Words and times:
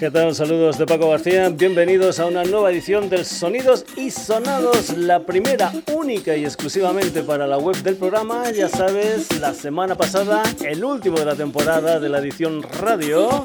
¿Qué 0.00 0.10
tal? 0.10 0.34
Saludos 0.34 0.76
de 0.78 0.86
Paco 0.86 1.10
García. 1.10 1.50
Bienvenidos 1.50 2.18
a 2.20 2.24
una 2.24 2.42
nueva 2.42 2.70
edición 2.70 3.10
del 3.10 3.26
Sonidos 3.26 3.84
y 3.98 4.10
Sonados, 4.10 4.96
la 4.96 5.26
primera, 5.26 5.70
única 5.92 6.34
y 6.34 6.46
exclusivamente 6.46 7.22
para 7.22 7.46
la 7.46 7.58
web 7.58 7.76
del 7.82 7.96
programa. 7.96 8.50
Ya 8.50 8.70
sabes, 8.70 9.38
la 9.38 9.52
semana 9.52 9.96
pasada, 9.96 10.42
el 10.64 10.82
último 10.82 11.18
de 11.18 11.26
la 11.26 11.34
temporada 11.34 12.00
de 12.00 12.08
la 12.08 12.20
edición 12.20 12.62
radio. 12.62 13.42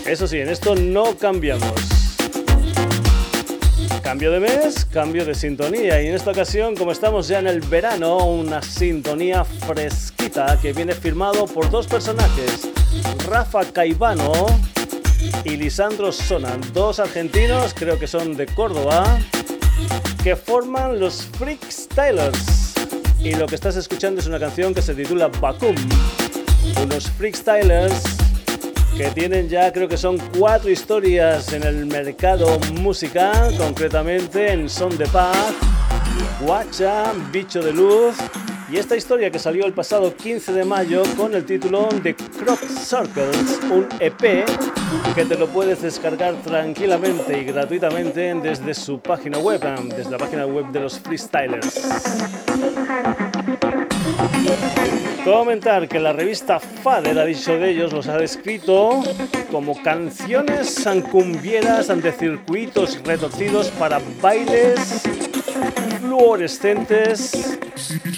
Eso 0.05 0.27
sí, 0.27 0.39
en 0.39 0.49
esto 0.49 0.75
no 0.75 1.15
cambiamos. 1.17 1.73
Cambio 4.01 4.31
de 4.31 4.39
mes, 4.39 4.85
cambio 4.85 5.23
de 5.23 5.35
sintonía 5.35 6.01
y 6.01 6.07
en 6.07 6.15
esta 6.15 6.31
ocasión, 6.31 6.75
como 6.75 6.91
estamos 6.91 7.27
ya 7.27 7.37
en 7.37 7.47
el 7.47 7.61
verano, 7.61 8.17
una 8.25 8.63
sintonía 8.63 9.43
fresquita 9.43 10.57
que 10.59 10.73
viene 10.73 10.95
firmado 10.95 11.45
por 11.45 11.69
dos 11.69 11.85
personajes, 11.85 12.67
Rafa 13.27 13.71
Caivano 13.71 14.47
y 15.43 15.57
Lisandro 15.57 16.11
Sonan, 16.11 16.61
dos 16.73 16.99
argentinos, 16.99 17.73
creo 17.73 17.99
que 17.99 18.07
son 18.07 18.35
de 18.35 18.45
Córdoba, 18.45 19.19
que 20.23 20.35
forman 20.35 20.99
los 20.99 21.25
Freakstylers. 21.37 22.73
Y 23.19 23.33
lo 23.35 23.47
que 23.47 23.55
estás 23.55 23.75
escuchando 23.75 24.21
es 24.21 24.27
una 24.27 24.39
canción 24.39 24.73
que 24.73 24.81
se 24.81 24.93
titula 24.95 25.27
Bakum. 25.27 25.75
Unos 26.81 27.09
Freakstylers 27.11 28.01
que 28.97 29.09
tienen 29.11 29.47
ya, 29.47 29.71
creo 29.71 29.87
que 29.87 29.97
son 29.97 30.17
cuatro 30.37 30.69
historias 30.69 31.53
en 31.53 31.63
el 31.63 31.85
mercado 31.85 32.59
musical, 32.81 33.55
concretamente 33.57 34.51
en 34.51 34.69
Son 34.69 34.97
de 34.97 35.07
Paz, 35.07 35.53
Guacha, 36.41 37.13
Bicho 37.31 37.61
de 37.61 37.71
Luz 37.71 38.15
y 38.71 38.77
esta 38.77 38.95
historia 38.95 39.31
que 39.31 39.39
salió 39.39 39.65
el 39.65 39.73
pasado 39.73 40.15
15 40.15 40.53
de 40.53 40.63
mayo 40.63 41.01
con 41.17 41.33
el 41.33 41.45
título 41.45 41.89
de 42.03 42.15
Crop 42.15 42.59
Circles, 42.59 43.59
un 43.71 43.87
EP 43.99 44.45
que 45.15 45.25
te 45.25 45.35
lo 45.35 45.47
puedes 45.47 45.81
descargar 45.81 46.35
tranquilamente 46.43 47.39
y 47.39 47.45
gratuitamente 47.45 48.35
desde 48.35 48.73
su 48.73 48.99
página 48.99 49.39
web, 49.39 49.61
desde 49.95 50.11
la 50.11 50.17
página 50.17 50.45
web 50.45 50.67
de 50.67 50.81
los 50.81 50.99
freestylers. 50.99 51.81
Comentar 55.23 55.87
que 55.87 55.99
la 55.99 56.13
revista 56.13 56.59
Fader 56.59 57.17
ha 57.17 57.25
dicho 57.25 57.53
de 57.53 57.71
ellos, 57.71 57.91
los 57.91 58.07
ha 58.07 58.17
descrito 58.17 59.03
como 59.51 59.81
canciones 59.81 60.73
sancumbieras 60.75 61.89
ante 61.89 62.11
circuitos 62.11 62.99
retorcidos 63.03 63.69
para 63.71 63.99
bailes 64.21 65.28
fluorescentes 65.99 67.59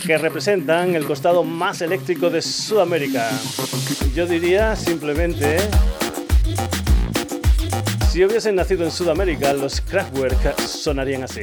que 0.06 0.18
representan 0.18 0.96
el 0.96 1.06
costado 1.06 1.44
más 1.44 1.82
eléctrico 1.82 2.30
de 2.30 2.42
Sudamérica. 2.42 3.30
Yo 4.16 4.26
diría 4.26 4.76
simplemente, 4.76 5.58
si 8.12 8.24
hubiesen 8.26 8.56
nacido 8.56 8.84
en 8.84 8.92
Sudamérica, 8.92 9.54
los 9.54 9.82
Kraftwerk 9.82 10.60
sonarían 10.60 11.24
así. 11.24 11.42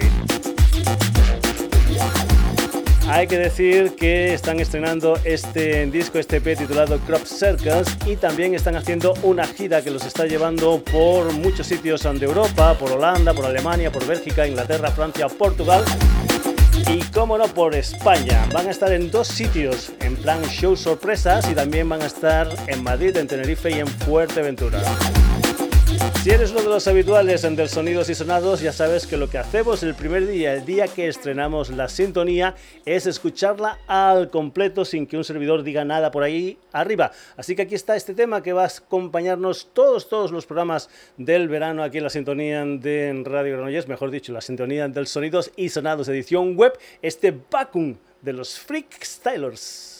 Hay 3.10 3.26
que 3.26 3.38
decir 3.38 3.96
que 3.96 4.34
están 4.34 4.60
estrenando 4.60 5.19
este 5.24 5.86
disco, 5.86 6.19
este 6.19 6.36
EP 6.36 6.58
titulado 6.58 6.98
Crop 7.00 7.24
Circles 7.24 7.88
y 8.04 8.16
también 8.16 8.54
están 8.54 8.76
haciendo 8.76 9.14
una 9.22 9.46
gira 9.46 9.80
que 9.80 9.91
los 9.91 10.04
está 10.04 10.26
llevando 10.26 10.82
por 10.84 11.32
muchos 11.32 11.66
sitios 11.66 12.02
de 12.02 12.26
Europa, 12.26 12.74
por 12.74 12.92
Holanda, 12.92 13.32
por 13.32 13.46
Alemania, 13.46 13.91
por 13.91 14.06
Bélgica, 14.06 14.46
Inglaterra, 14.46 14.91
Francia, 14.91 15.26
Portugal 15.28 15.82
y 16.86 17.00
como 17.04 17.38
no 17.38 17.48
por 17.48 17.74
España. 17.74 18.46
Van 18.52 18.66
a 18.66 18.70
estar 18.70 18.92
en 18.92 19.10
dos 19.10 19.26
sitios 19.26 19.90
en 20.00 20.14
plan 20.16 20.42
show 20.44 20.76
sorpresas 20.76 21.50
y 21.50 21.54
también 21.54 21.88
van 21.88 22.02
a 22.02 22.06
estar 22.06 22.46
en 22.66 22.82
Madrid, 22.82 23.16
en 23.16 23.26
Tenerife 23.26 23.70
y 23.70 23.80
en 23.80 23.86
Fuerteventura. 23.86 24.82
Si 26.28 26.34
eres 26.34 26.50
uno 26.50 26.61
de 26.61 26.69
los 26.69 26.87
habituales 26.87 27.43
en 27.44 27.56
Del 27.56 27.71
Sonidos 27.71 28.11
y 28.11 28.15
Sonados, 28.15 28.61
ya 28.61 28.71
sabes 28.71 29.06
que 29.06 29.16
lo 29.16 29.31
que 29.31 29.39
hacemos 29.39 29.83
el 29.83 29.94
primer 29.94 30.27
día, 30.27 30.53
el 30.53 30.66
día 30.66 30.87
que 30.87 31.09
estrenamos 31.09 31.71
la 31.71 31.89
sintonía, 31.89 32.55
es 32.84 33.06
escucharla 33.06 33.78
al 33.87 34.28
completo 34.28 34.84
sin 34.84 35.06
que 35.06 35.17
un 35.17 35.25
servidor 35.25 35.62
diga 35.62 35.87
nada 35.87 36.11
por 36.11 36.22
ahí 36.22 36.59
arriba. 36.71 37.12
Así 37.38 37.56
que 37.56 37.62
aquí 37.62 37.75
está 37.75 37.97
este 37.97 38.12
tema 38.12 38.43
que 38.43 38.53
va 38.53 38.65
a 38.65 38.67
acompañarnos 38.67 39.71
todos, 39.72 40.11
todos 40.11 40.31
los 40.31 40.44
programas 40.44 40.91
del 41.17 41.49
verano 41.49 41.83
aquí 41.83 41.97
en 41.97 42.05
la 42.05 42.11
sintonía 42.11 42.62
de 42.62 43.22
Radio 43.25 43.55
Granollers, 43.56 43.88
mejor 43.88 44.11
dicho, 44.11 44.31
la 44.31 44.43
sintonía 44.43 44.87
del 44.87 45.06
Sonidos 45.06 45.50
y 45.56 45.71
Sonados 45.71 46.09
edición 46.09 46.56
web, 46.59 46.75
este 47.00 47.34
vacuum 47.50 47.97
de 48.21 48.34
los 48.34 48.59
Freak 48.59 49.03
Stylers. 49.03 49.97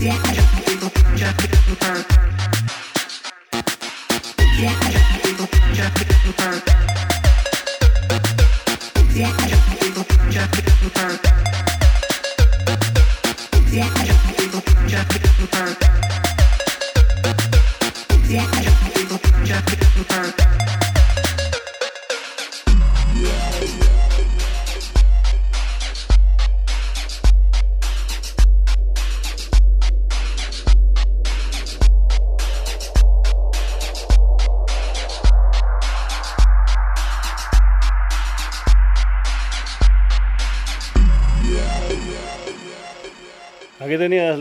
La 0.00 0.30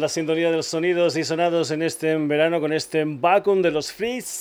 sintonía 0.09 0.51
de 0.51 0.57
los 0.57 0.67
sonidos 0.67 1.15
y 1.15 1.23
sonados 1.23 1.71
en 1.71 1.81
este 1.81 2.15
verano 2.17 2.59
con 2.59 2.73
este 2.73 3.03
vacuum 3.05 3.61
de 3.61 3.71
los 3.71 3.91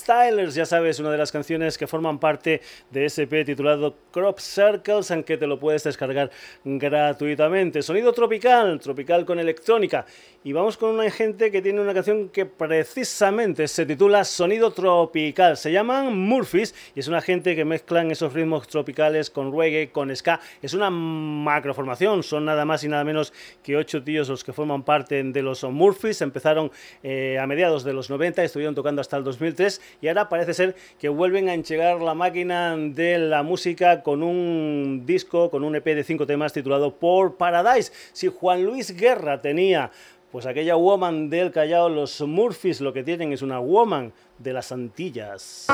Freestylers. 0.08 0.54
Ya 0.54 0.64
sabes, 0.64 0.98
una 1.00 1.10
de 1.10 1.18
las 1.18 1.30
canciones 1.30 1.76
que 1.76 1.86
forman 1.86 2.18
parte 2.18 2.62
de 2.90 3.04
SP 3.04 3.44
titulado 3.44 3.94
Crop 4.10 4.38
Circles, 4.38 5.10
aunque 5.10 5.36
te 5.36 5.46
lo 5.46 5.58
puedes 5.60 5.84
descargar 5.84 6.30
gratuitamente. 6.64 7.82
Sonido 7.82 8.12
tropical, 8.12 8.80
tropical 8.80 9.26
con 9.26 9.38
electrónica. 9.38 10.06
Y 10.44 10.52
vamos 10.52 10.78
con 10.78 10.90
una 10.94 11.10
gente 11.10 11.50
que 11.50 11.60
tiene 11.60 11.80
una 11.80 11.92
canción 11.92 12.30
que 12.30 12.46
precisamente 12.46 13.68
se 13.68 13.84
titula 13.84 14.24
Sonido 14.24 14.72
Tropical. 14.72 15.56
Se 15.56 15.72
llaman 15.72 16.16
Murphys 16.16 16.74
y 16.94 17.00
es 17.00 17.08
una 17.08 17.20
gente 17.20 17.54
que 17.54 17.64
mezclan 17.64 18.10
esos 18.10 18.32
ritmos 18.32 18.66
tropicales 18.66 19.30
con 19.30 19.52
reggae, 19.52 19.90
con 19.90 20.14
ska. 20.14 20.40
Es 20.62 20.72
una 20.72 20.88
macroformación, 20.90 22.22
son 22.22 22.46
nada 22.46 22.64
más 22.64 22.82
y 22.84 22.88
nada 22.88 23.04
menos 23.04 23.32
que 23.62 23.76
ocho 23.76 24.02
tíos 24.02 24.28
los 24.28 24.42
que 24.42 24.52
forman 24.52 24.84
parte 24.84 25.22
de 25.22 25.42
los 25.42 25.64
Murphys. 25.64 26.22
Empezaron 26.22 26.70
eh, 27.02 27.38
a 27.38 27.46
mediados 27.46 27.84
de 27.84 27.92
los 27.92 28.08
90, 28.08 28.42
estuvieron 28.42 28.74
tocando 28.74 29.02
hasta 29.02 29.18
el 29.18 29.24
2003 29.24 29.80
y 30.00 30.08
ahora 30.08 30.28
parece 30.28 30.54
ser 30.54 30.76
que 30.98 31.08
vuelven 31.08 31.48
a 31.48 31.54
enchegar 31.54 32.00
la 32.00 32.14
máquina 32.14 32.76
de 32.76 33.18
la 33.18 33.42
música 33.42 34.02
con 34.02 34.22
un 34.22 35.02
disco, 35.04 35.50
con 35.50 35.64
un 35.64 35.76
EP 35.76 35.84
de 35.84 36.04
cinco 36.04 36.26
temas 36.26 36.52
titulado 36.52 36.94
Por 36.94 37.36
Paradise. 37.36 37.92
Si 38.12 38.28
Juan 38.28 38.64
Luis 38.64 38.96
Guerra 38.96 39.40
tenía 39.40 39.90
pues 40.30 40.46
aquella 40.46 40.76
woman 40.76 41.30
del 41.30 41.50
Callao, 41.50 41.88
los 41.88 42.20
Murphys 42.20 42.80
lo 42.80 42.92
que 42.92 43.02
tienen 43.02 43.32
es 43.32 43.42
una 43.42 43.58
woman 43.60 44.12
de 44.38 44.52
las 44.52 44.72
Antillas. 44.72 45.66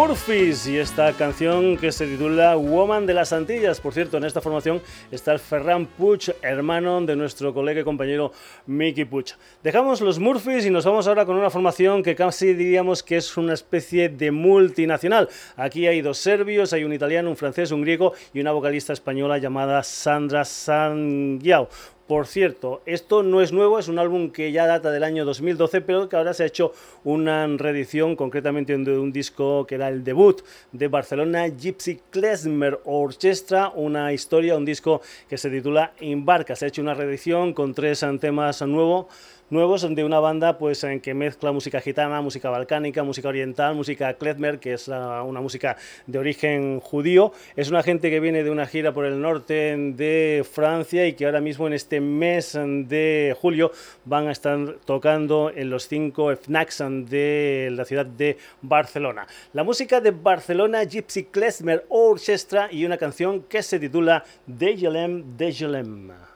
Murphys 0.00 0.66
y 0.66 0.78
esta 0.78 1.12
canción 1.12 1.76
que 1.76 1.92
se 1.92 2.06
titula 2.06 2.56
Woman 2.56 3.04
de 3.04 3.12
las 3.12 3.34
Antillas. 3.34 3.82
Por 3.82 3.92
cierto, 3.92 4.16
en 4.16 4.24
esta 4.24 4.40
formación 4.40 4.80
está 5.10 5.30
el 5.30 5.38
Ferran 5.38 5.84
Puig, 5.84 6.34
hermano 6.40 7.02
de 7.02 7.16
nuestro 7.16 7.52
colega 7.52 7.82
y 7.82 7.84
compañero 7.84 8.32
Mickey 8.64 9.04
Puig. 9.04 9.26
Dejamos 9.62 10.00
los 10.00 10.18
Murphys 10.18 10.64
y 10.64 10.70
nos 10.70 10.86
vamos 10.86 11.06
ahora 11.06 11.26
con 11.26 11.36
una 11.36 11.50
formación 11.50 12.02
que 12.02 12.14
casi 12.14 12.54
diríamos 12.54 13.02
que 13.02 13.18
es 13.18 13.36
una 13.36 13.52
especie 13.52 14.08
de 14.08 14.30
multinacional. 14.30 15.28
Aquí 15.54 15.86
hay 15.86 16.00
dos 16.00 16.16
serbios, 16.16 16.72
hay 16.72 16.84
un 16.84 16.94
italiano, 16.94 17.28
un 17.28 17.36
francés, 17.36 17.70
un 17.70 17.82
griego 17.82 18.14
y 18.32 18.40
una 18.40 18.52
vocalista 18.52 18.94
española 18.94 19.36
llamada 19.36 19.82
Sandra 19.82 20.46
Sangiao 20.46 21.68
por 22.10 22.26
cierto, 22.26 22.82
esto 22.86 23.22
no 23.22 23.40
es 23.40 23.52
nuevo, 23.52 23.78
es 23.78 23.86
un 23.86 24.00
álbum 24.00 24.32
que 24.32 24.50
ya 24.50 24.66
data 24.66 24.90
del 24.90 25.04
año 25.04 25.24
2012, 25.24 25.80
pero 25.80 26.08
que 26.08 26.16
ahora 26.16 26.34
se 26.34 26.42
ha 26.42 26.46
hecho 26.46 26.72
una 27.04 27.46
reedición, 27.46 28.16
concretamente 28.16 28.76
de 28.76 28.98
un 28.98 29.12
disco 29.12 29.64
que 29.64 29.76
era 29.76 29.86
el 29.86 30.02
debut 30.02 30.42
de 30.72 30.88
Barcelona 30.88 31.46
Gypsy 31.46 32.00
Klezmer 32.10 32.80
Orchestra, 32.84 33.68
una 33.68 34.12
historia, 34.12 34.56
un 34.56 34.64
disco 34.64 35.02
que 35.28 35.38
se 35.38 35.50
titula 35.50 35.92
Embarca. 36.00 36.56
Se 36.56 36.64
ha 36.64 36.68
hecho 36.68 36.82
una 36.82 36.94
reedición 36.94 37.52
con 37.52 37.74
tres 37.74 38.04
temas 38.18 38.60
nuevos 38.62 39.06
nuevos 39.50 39.86
de 39.94 40.04
una 40.04 40.20
banda 40.20 40.58
pues 40.58 40.82
en 40.84 41.00
que 41.00 41.14
mezcla 41.14 41.52
música 41.52 41.80
gitana, 41.80 42.20
música 42.20 42.50
balcánica, 42.50 43.02
música 43.02 43.28
oriental, 43.28 43.74
música 43.74 44.14
klezmer, 44.14 44.58
que 44.58 44.74
es 44.74 44.88
una 44.88 45.40
música 45.40 45.76
de 46.06 46.18
origen 46.18 46.80
judío. 46.80 47.32
Es 47.56 47.70
una 47.70 47.82
gente 47.82 48.10
que 48.10 48.20
viene 48.20 48.42
de 48.44 48.50
una 48.50 48.66
gira 48.66 48.92
por 48.92 49.04
el 49.04 49.20
norte 49.20 49.76
de 49.76 50.44
Francia 50.50 51.06
y 51.06 51.14
que 51.14 51.26
ahora 51.26 51.40
mismo 51.40 51.66
en 51.66 51.72
este 51.72 52.00
mes 52.00 52.52
de 52.54 53.36
julio 53.40 53.72
van 54.04 54.28
a 54.28 54.32
estar 54.32 54.76
tocando 54.84 55.50
en 55.54 55.70
los 55.70 55.88
cinco 55.88 56.34
FNACs 56.34 56.78
de 57.08 57.70
la 57.72 57.84
ciudad 57.84 58.06
de 58.06 58.38
Barcelona. 58.62 59.26
La 59.52 59.64
música 59.64 60.00
de 60.00 60.12
Barcelona 60.12 60.84
Gypsy 60.84 61.24
Klezmer 61.24 61.84
Orchestra 61.88 62.68
y 62.70 62.84
una 62.84 62.96
canción 62.96 63.42
que 63.42 63.62
se 63.62 63.78
titula 63.78 64.24
Dejelem 64.46 65.36
Dejelem. 65.36 66.29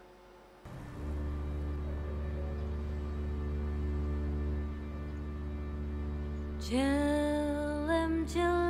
Chillum, 6.65 8.25
chillum. 8.27 8.64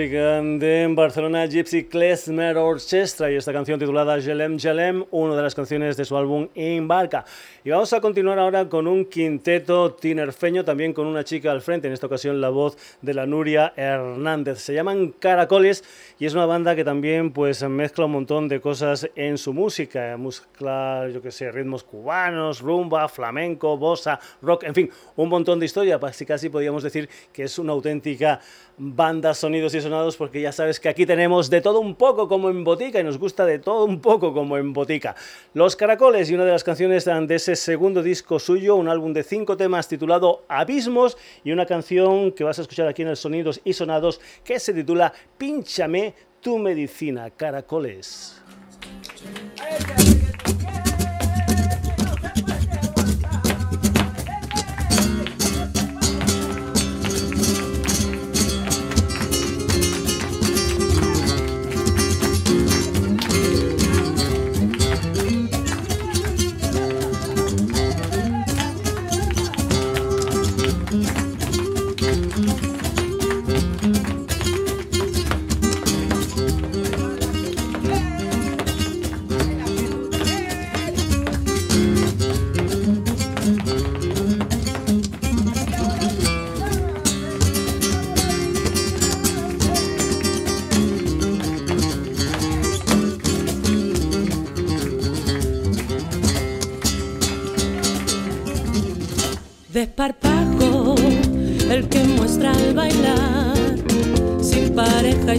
Música 0.00 0.40
de 0.40 0.86
Barcelona 0.94 1.44
Gypsy 1.44 1.84
Klezmer 1.84 2.56
Orchestra 2.56 3.30
y 3.30 3.34
esta 3.34 3.52
canción 3.52 3.78
titulada 3.78 4.18
Jelem 4.18 4.58
Jelem, 4.58 5.04
una 5.10 5.36
de 5.36 5.42
las 5.42 5.54
canciones 5.54 5.94
de 5.98 6.06
su 6.06 6.16
álbum 6.16 6.48
Embarca. 6.54 7.26
Y 7.64 7.68
vamos 7.68 7.92
a 7.92 8.00
continuar 8.00 8.38
ahora 8.38 8.66
con 8.66 8.86
un 8.86 9.04
quinteto 9.04 9.92
tinerfeño, 9.92 10.64
también 10.64 10.94
con 10.94 11.06
una 11.06 11.22
chica 11.22 11.52
al 11.52 11.60
frente, 11.60 11.86
en 11.86 11.92
esta 11.92 12.06
ocasión 12.06 12.40
la 12.40 12.48
voz 12.48 12.78
de 13.02 13.12
la 13.12 13.26
Nuria 13.26 13.74
Hernández. 13.76 14.60
Se 14.60 14.72
llaman 14.72 15.08
Caracoles 15.18 15.84
y 16.18 16.24
es 16.24 16.32
una 16.32 16.46
banda 16.46 16.74
que 16.74 16.84
también 16.84 17.30
pues 17.30 17.62
mezcla 17.64 18.06
un 18.06 18.12
montón 18.12 18.48
de 18.48 18.58
cosas 18.58 19.10
en 19.16 19.36
su 19.36 19.52
música, 19.52 20.16
mezcla, 20.16 21.10
yo 21.12 21.20
que 21.20 21.30
sé, 21.30 21.52
ritmos 21.52 21.84
cubanos, 21.84 22.62
rumba, 22.62 23.06
flamenco, 23.06 23.76
bossa, 23.76 24.18
rock, 24.40 24.64
en 24.64 24.74
fin, 24.74 24.90
un 25.16 25.28
montón 25.28 25.60
de 25.60 25.66
historia, 25.66 26.00
casi 26.00 26.24
casi 26.24 26.48
podríamos 26.48 26.82
decir 26.82 27.06
que 27.34 27.42
es 27.42 27.58
una 27.58 27.72
auténtica 27.72 28.40
banda 28.82 29.34
sonidos 29.34 29.74
y 29.74 29.80
sonados 29.82 30.16
porque 30.16 30.40
ya 30.40 30.52
sabes 30.52 30.80
que 30.80 30.88
aquí 30.88 31.04
tenemos 31.04 31.50
de 31.50 31.60
todo 31.60 31.80
un 31.80 31.94
poco 31.94 32.28
como 32.28 32.48
en 32.48 32.64
botica 32.64 32.98
y 32.98 33.04
nos 33.04 33.18
gusta 33.18 33.44
de 33.44 33.58
todo 33.58 33.84
un 33.84 34.00
poco 34.00 34.32
como 34.32 34.56
en 34.56 34.72
botica. 34.72 35.14
Los 35.52 35.76
Caracoles 35.76 36.30
y 36.30 36.34
una 36.34 36.46
de 36.46 36.52
las 36.52 36.64
canciones 36.64 37.04
de 37.04 37.34
ese 37.34 37.56
segundo 37.56 38.02
disco 38.02 38.38
suyo, 38.38 38.76
un 38.76 38.88
álbum 38.88 39.12
de 39.12 39.22
cinco 39.22 39.58
temas 39.58 39.86
titulado 39.86 40.44
Abismos 40.48 41.18
y 41.44 41.52
una 41.52 41.66
canción 41.66 42.32
que 42.32 42.42
vas 42.42 42.58
a 42.58 42.62
escuchar 42.62 42.88
aquí 42.88 43.02
en 43.02 43.08
el 43.08 43.16
Sonidos 43.18 43.60
y 43.64 43.74
Sonados 43.74 44.18
que 44.42 44.58
se 44.58 44.72
titula 44.72 45.12
Pínchame 45.36 46.14
tu 46.40 46.56
medicina, 46.56 47.28
caracoles. 47.28 48.40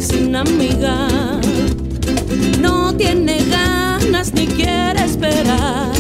Sin 0.02 0.36
amiga. 0.36 1.08
No 2.60 2.94
tiene 2.96 3.38
ganas 3.46 4.34
ni 4.34 4.48
quiere 4.48 5.06
esperar, 5.06 5.92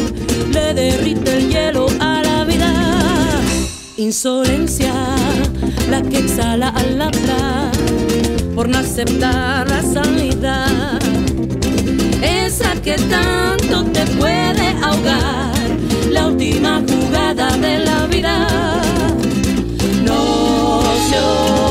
le 0.52 0.74
derrite 0.74 1.38
el 1.38 1.50
hielo 1.50 1.88
a 2.00 2.22
la 2.24 2.44
vida. 2.44 2.74
Insolencia, 3.98 4.94
la 5.90 6.02
que 6.02 6.18
exhala 6.18 6.70
al 6.70 7.02
hablar, 7.02 7.72
por 8.56 8.68
no 8.68 8.80
aceptar 8.80 9.70
la 9.70 9.82
salida. 9.84 10.66
Esa 12.22 12.74
que 12.82 12.96
tanto 12.96 13.84
te 13.86 14.06
puede 14.18 14.68
ahogar 14.82 15.54
la 16.10 16.28
última 16.28 16.82
jugada 16.90 17.56
de 17.58 17.80
la 17.80 18.08
vida. 18.08 18.48
No 20.04 20.82
se 21.10 21.71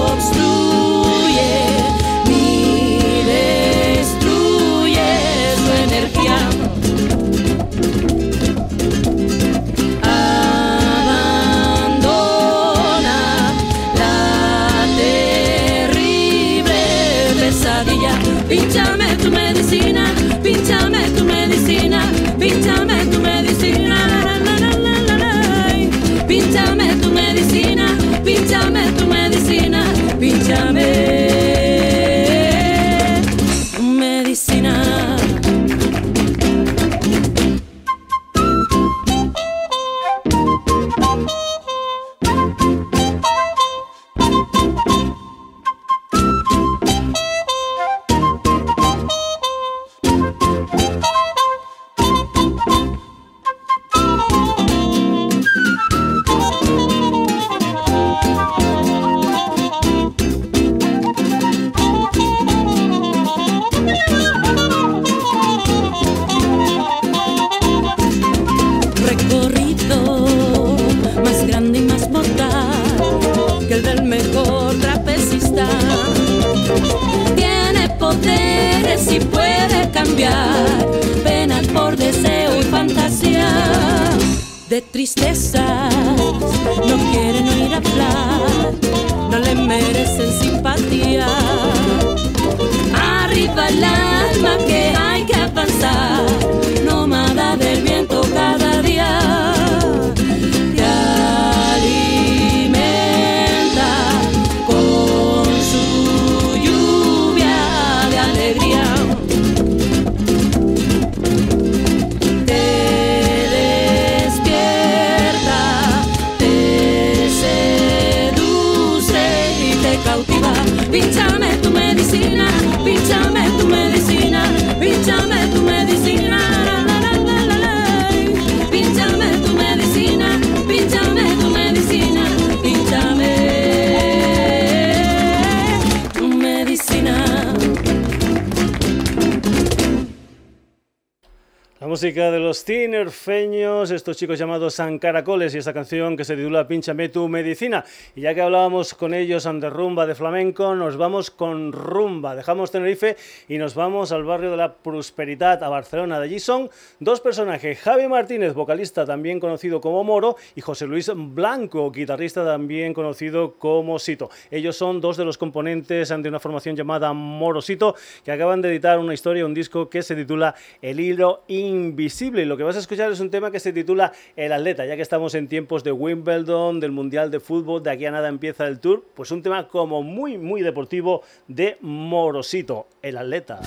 música 142.00 142.30
de 142.30 142.38
los 142.38 142.64
tinerfeños, 142.64 143.90
estos 143.90 144.16
chicos 144.16 144.38
llamados 144.38 144.72
San 144.72 144.98
Caracoles 144.98 145.54
y 145.54 145.58
esta 145.58 145.74
canción 145.74 146.16
que 146.16 146.24
se 146.24 146.34
titula 146.34 146.66
Pinchame 146.66 147.10
tu 147.10 147.28
medicina. 147.28 147.84
Y 148.16 148.22
ya 148.22 148.34
que 148.34 148.40
hablábamos 148.40 148.94
con 148.94 149.12
ellos 149.12 149.44
de 149.44 149.68
rumba 149.68 150.06
de 150.06 150.14
flamenco, 150.14 150.74
nos 150.74 150.96
vamos 150.96 151.30
con 151.30 151.72
rumba. 151.72 152.34
Dejamos 152.34 152.70
Tenerife 152.70 153.18
y 153.48 153.58
nos 153.58 153.74
vamos 153.74 154.12
al 154.12 154.24
barrio 154.24 154.50
de 154.50 154.56
la 154.56 154.76
Prosperidad, 154.76 155.62
a 155.62 155.68
Barcelona. 155.68 156.18
De 156.18 156.24
allí 156.24 156.40
son 156.40 156.70
dos 157.00 157.20
personajes, 157.20 157.78
Javi 157.80 158.08
Martínez, 158.08 158.54
vocalista 158.54 159.04
también 159.04 159.38
conocido 159.38 159.82
como 159.82 160.02
Moro, 160.02 160.36
y 160.56 160.62
José 160.62 160.86
Luis 160.86 161.12
Blanco, 161.14 161.92
guitarrista 161.92 162.46
también 162.46 162.94
conocido 162.94 163.56
como 163.58 163.98
Sito. 163.98 164.30
Ellos 164.50 164.74
son 164.74 165.02
dos 165.02 165.18
de 165.18 165.26
los 165.26 165.36
componentes 165.36 166.08
de 166.08 166.28
una 166.30 166.40
formación 166.40 166.76
llamada 166.76 167.12
Morosito, 167.12 167.94
que 168.24 168.32
acaban 168.32 168.62
de 168.62 168.70
editar 168.70 168.98
una 168.98 169.12
historia, 169.12 169.44
un 169.44 169.52
disco 169.52 169.90
que 169.90 170.00
se 170.00 170.16
titula 170.16 170.54
El 170.80 170.98
hilo 170.98 171.44
invisible. 171.90 172.42
Y 172.42 172.44
lo 172.46 172.56
que 172.56 172.62
vas 172.62 172.76
a 172.76 172.78
escuchar 172.78 173.12
es 173.12 173.20
un 173.20 173.30
tema 173.30 173.50
que 173.50 173.60
se 173.60 173.72
titula 173.72 174.12
El 174.36 174.52
atleta, 174.52 174.86
ya 174.86 174.96
que 174.96 175.02
estamos 175.02 175.34
en 175.34 175.48
tiempos 175.48 175.84
de 175.84 175.92
Wimbledon, 175.92 176.80
del 176.80 176.92
Mundial 176.92 177.30
de 177.30 177.40
Fútbol, 177.40 177.82
de 177.82 177.90
aquí 177.90 178.06
a 178.06 178.10
nada 178.10 178.28
empieza 178.28 178.66
el 178.66 178.80
tour, 178.80 179.04
pues 179.14 179.30
un 179.30 179.42
tema 179.42 179.68
como 179.68 180.02
muy, 180.02 180.38
muy 180.38 180.62
deportivo 180.62 181.22
de 181.48 181.76
Morosito, 181.80 182.86
el 183.02 183.18
atleta. 183.18 183.60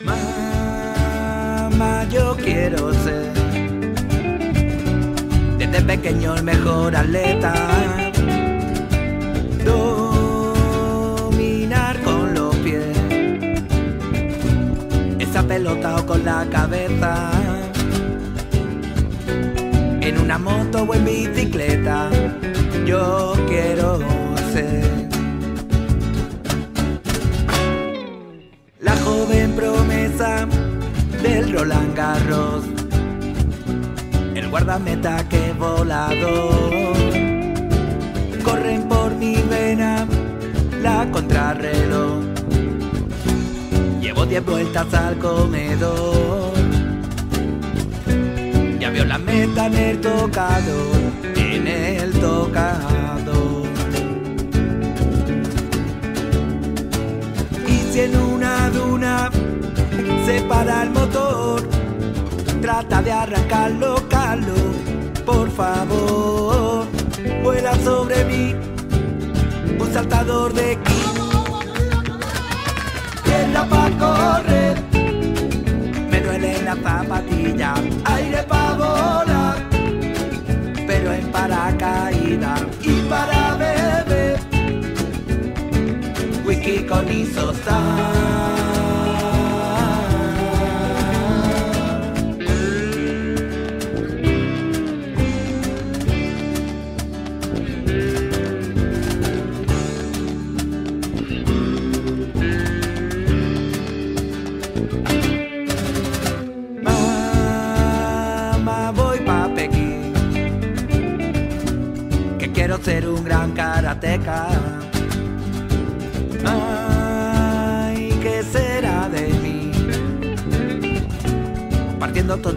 Mamá, 0.00 0.96
yo 2.10 2.36
quiero 2.36 2.92
ser 2.92 3.32
desde 5.58 5.80
pequeño 5.82 6.34
el 6.34 6.42
mejor 6.42 6.94
atleta 6.94 7.54
pelota 15.42 15.96
o 15.96 16.06
con 16.06 16.24
la 16.24 16.46
cabeza. 16.50 17.30
En 20.00 20.18
una 20.18 20.38
moto 20.38 20.82
o 20.82 20.94
en 20.94 21.04
bicicleta, 21.04 22.08
yo 22.86 23.34
quiero 23.48 23.98
ser. 24.52 24.84
La 28.80 28.96
joven 28.98 29.52
promesa 29.52 30.46
del 31.22 31.52
Roland 31.52 31.96
Garros, 31.96 32.64
el 34.34 34.48
guardameta 34.50 35.28
que 35.28 35.52
volador. 35.58 36.94
Corren 38.44 38.82
por 38.88 39.14
mi 39.14 39.36
vena 39.50 40.06
la 40.82 41.08
contrarreloj 41.10 42.33
Llevo 44.04 44.26
diez 44.26 44.44
vueltas 44.44 44.92
al 44.92 45.16
comedor. 45.16 46.52
Ya 48.78 48.90
veo 48.90 49.06
la 49.06 49.16
meta 49.16 49.64
en 49.64 49.74
el 49.74 49.98
tocador, 50.02 50.96
en 51.34 51.66
el 51.66 52.12
tocador. 52.12 53.66
Y 57.66 57.92
si 57.92 58.00
en 58.00 58.14
una 58.14 58.68
duna 58.68 59.30
se 60.26 60.42
para 60.42 60.82
el 60.82 60.90
motor, 60.90 61.66
trata 62.60 63.00
de 63.00 63.10
arrancarlo, 63.10 64.06
calo, 64.10 64.54
por 65.24 65.50
favor. 65.50 66.84
Vuela 67.42 67.74
sobre 67.76 68.22
mí 68.26 68.54
un 69.80 69.92
saltador 69.94 70.52
de 70.52 70.78
pa' 73.72 73.90
correr. 74.00 74.74
Me 76.10 76.18
duele 76.20 76.52
la 76.66 76.74
zapatilla, 76.84 77.70
aire 78.14 78.42
pa' 78.50 78.74
volar, 78.78 79.43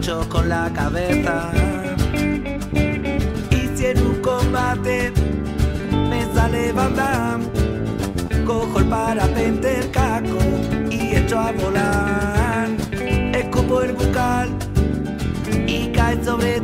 Con 0.08 0.48
la 0.48 0.72
cabeza. 0.72 1.52
Y 3.50 3.98
un 4.00 4.22
combate 4.22 5.12
me 6.08 6.24
sale 6.34 6.72
banda, 6.72 7.38
cojo 8.46 8.78
el 8.78 8.86
parapente, 8.86 9.80
el 9.80 9.90
caco 9.90 10.38
y 10.90 11.14
echo 11.14 11.38
a 11.38 11.52
volar. 11.52 12.68
Escupo 13.34 13.82
el 13.82 13.92
bucal 13.92 14.48
y 15.66 15.92
cae 15.92 16.24
sobre 16.24 16.62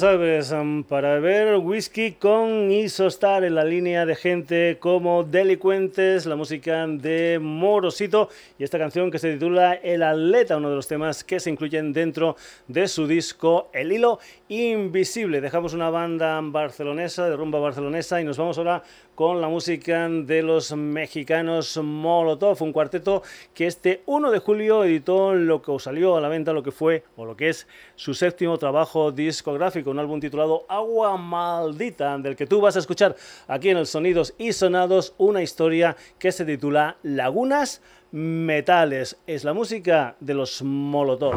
sabes, 0.00 0.50
para 0.88 1.20
ver 1.20 1.49
whisky 1.60 2.12
con 2.12 2.70
Isostar 2.70 3.44
en 3.44 3.54
la 3.54 3.64
línea 3.64 4.06
de 4.06 4.16
gente 4.16 4.78
como 4.80 5.24
Delincuentes, 5.24 6.26
la 6.26 6.36
música 6.36 6.86
de 6.86 7.38
Morosito 7.40 8.28
y 8.58 8.64
esta 8.64 8.78
canción 8.78 9.10
que 9.10 9.18
se 9.18 9.32
titula 9.32 9.74
El 9.74 10.02
Atleta, 10.02 10.56
uno 10.56 10.70
de 10.70 10.76
los 10.76 10.88
temas 10.88 11.22
que 11.22 11.38
se 11.38 11.50
incluyen 11.50 11.92
dentro 11.92 12.36
de 12.68 12.88
su 12.88 13.06
disco 13.06 13.68
El 13.72 13.92
Hilo 13.92 14.18
Invisible. 14.48 15.40
Dejamos 15.40 15.74
una 15.74 15.90
banda 15.90 16.40
barcelonesa, 16.42 17.28
de 17.28 17.36
rumba 17.36 17.60
barcelonesa 17.60 18.20
y 18.20 18.24
nos 18.24 18.36
vamos 18.36 18.58
ahora 18.58 18.82
con 19.14 19.40
la 19.40 19.48
música 19.48 20.08
de 20.08 20.42
los 20.42 20.72
mexicanos 20.72 21.76
Molotov, 21.76 22.62
un 22.62 22.72
cuarteto 22.72 23.22
que 23.52 23.66
este 23.66 24.02
1 24.06 24.30
de 24.30 24.38
julio 24.38 24.82
editó 24.82 25.34
lo 25.34 25.60
que 25.60 25.78
salió 25.78 26.16
a 26.16 26.22
la 26.22 26.28
venta, 26.28 26.54
lo 26.54 26.62
que 26.62 26.72
fue 26.72 27.04
o 27.16 27.26
lo 27.26 27.36
que 27.36 27.50
es 27.50 27.68
su 27.96 28.14
séptimo 28.14 28.56
trabajo 28.56 29.12
discográfico, 29.12 29.90
un 29.90 29.98
álbum 29.98 30.20
titulado 30.20 30.64
Agua 30.68 31.18
Maldita, 31.50 32.16
del 32.18 32.36
que 32.36 32.46
tú 32.46 32.60
vas 32.60 32.76
a 32.76 32.78
escuchar 32.78 33.16
aquí 33.48 33.70
en 33.70 33.78
el 33.78 33.86
Sonidos 33.86 34.34
y 34.38 34.52
Sonados 34.52 35.14
una 35.18 35.42
historia 35.42 35.96
que 36.18 36.32
se 36.32 36.44
titula 36.44 36.96
Lagunas 37.02 37.82
Metales. 38.12 39.16
Es 39.26 39.44
la 39.44 39.52
música 39.52 40.16
de 40.20 40.34
los 40.34 40.62
Molotov. 40.62 41.34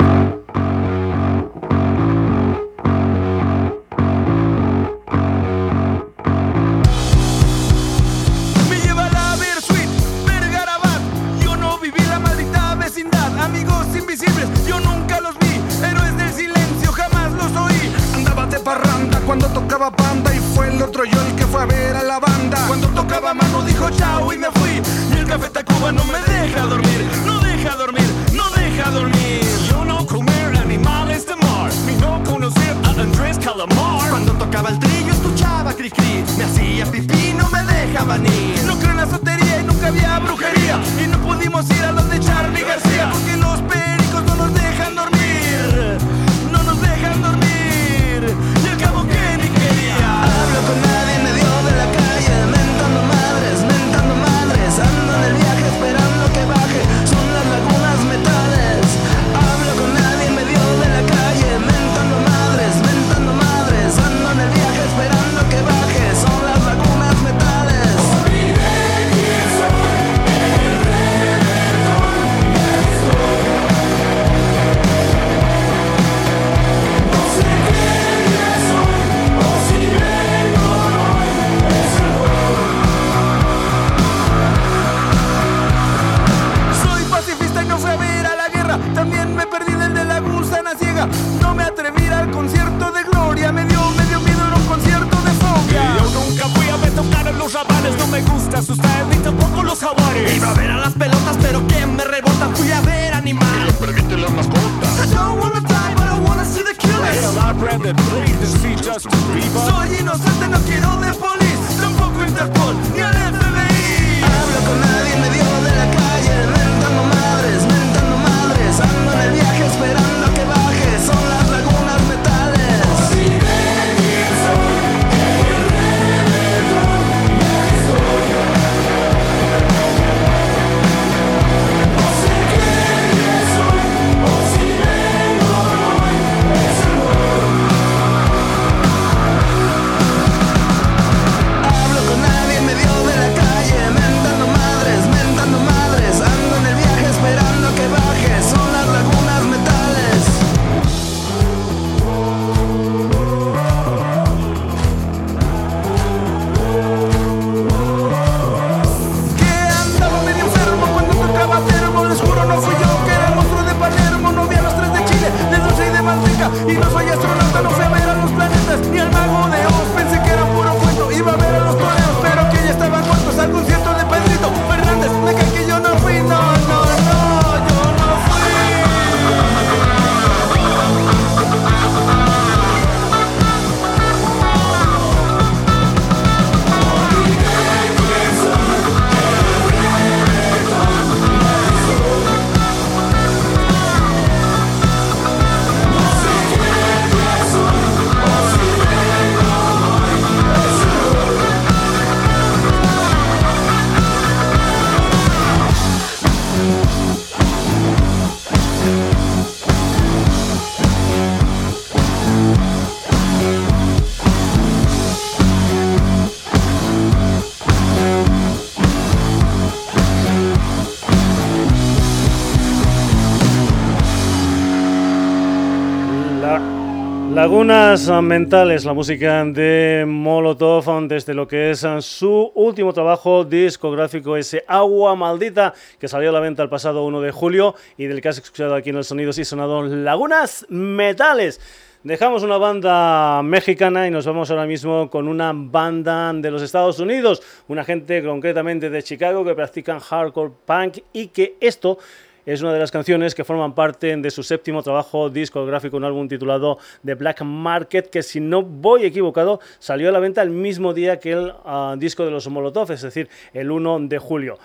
Lagunas 227.43 228.07
eh, 228.07 228.21
Mentales, 228.21 228.85
la 228.85 228.93
música 228.93 229.43
de 229.43 230.05
Molotov 230.07 230.87
eh, 230.87 231.07
desde 231.09 231.33
lo 231.33 231.45
que 231.45 231.71
es 231.71 231.83
eh, 231.83 232.01
su 232.01 232.53
último 232.55 232.93
trabajo 232.93 233.43
discográfico, 233.43 234.37
ese 234.37 234.63
Agua 234.65 235.13
Maldita, 235.17 235.73
que 235.99 236.07
salió 236.07 236.29
a 236.29 236.31
la 236.31 236.39
venta 236.39 236.63
el 236.63 236.69
pasado 236.69 237.05
1 237.05 237.19
de 237.19 237.31
julio 237.31 237.75
y 237.97 238.05
del 238.05 238.21
que 238.21 238.29
has 238.29 238.37
escuchado 238.37 238.75
aquí 238.75 238.91
en 238.91 238.95
el 238.95 239.03
sonido 239.03 239.31
y 239.35 239.43
Sonados 239.43 239.91
Lagunas 239.91 240.65
Metales. 240.69 241.59
Dejamos 242.05 242.43
una 242.43 242.55
banda 242.55 243.43
mexicana 243.43 244.07
y 244.07 244.11
nos 244.11 244.25
vamos 244.25 244.49
ahora 244.49 244.65
mismo 244.65 245.09
con 245.09 245.27
una 245.27 245.51
banda 245.53 246.31
de 246.31 246.49
los 246.49 246.61
Estados 246.61 246.97
Unidos, 246.99 247.43
una 247.67 247.83
gente 247.83 248.23
concretamente 248.23 248.89
de 248.89 249.03
Chicago 249.03 249.43
que 249.43 249.53
practican 249.53 249.99
hardcore 249.99 250.53
punk 250.65 250.99
y 251.11 251.27
que 251.27 251.57
esto 251.59 251.97
es 252.45 252.61
una 252.61 252.73
de 252.73 252.79
las 252.79 252.91
canciones 252.91 253.35
que 253.35 253.43
forman 253.43 253.73
parte 253.73 254.15
de 254.15 254.31
su 254.31 254.43
séptimo 254.43 254.83
trabajo 254.83 255.29
discográfico, 255.29 255.97
un 255.97 256.03
álbum 256.03 256.27
titulado 256.27 256.77
The 257.05 257.15
Black 257.15 257.41
Market, 257.41 258.09
que 258.09 258.23
si 258.23 258.39
no 258.39 258.61
voy 258.61 259.05
equivocado, 259.05 259.59
salió 259.79 260.09
a 260.09 260.11
la 260.11 260.19
venta 260.19 260.41
el 260.41 260.49
mismo 260.49 260.93
día 260.93 261.19
que 261.19 261.31
el 261.31 261.53
ah, 261.65 261.95
disco 261.97 262.25
de 262.25 262.31
los 262.31 262.47
Molotov, 262.47 262.91
es 262.91 263.01
decir, 263.01 263.29
el 263.53 263.71
1 263.71 263.99
de 264.07 264.19
julio. 264.19 264.59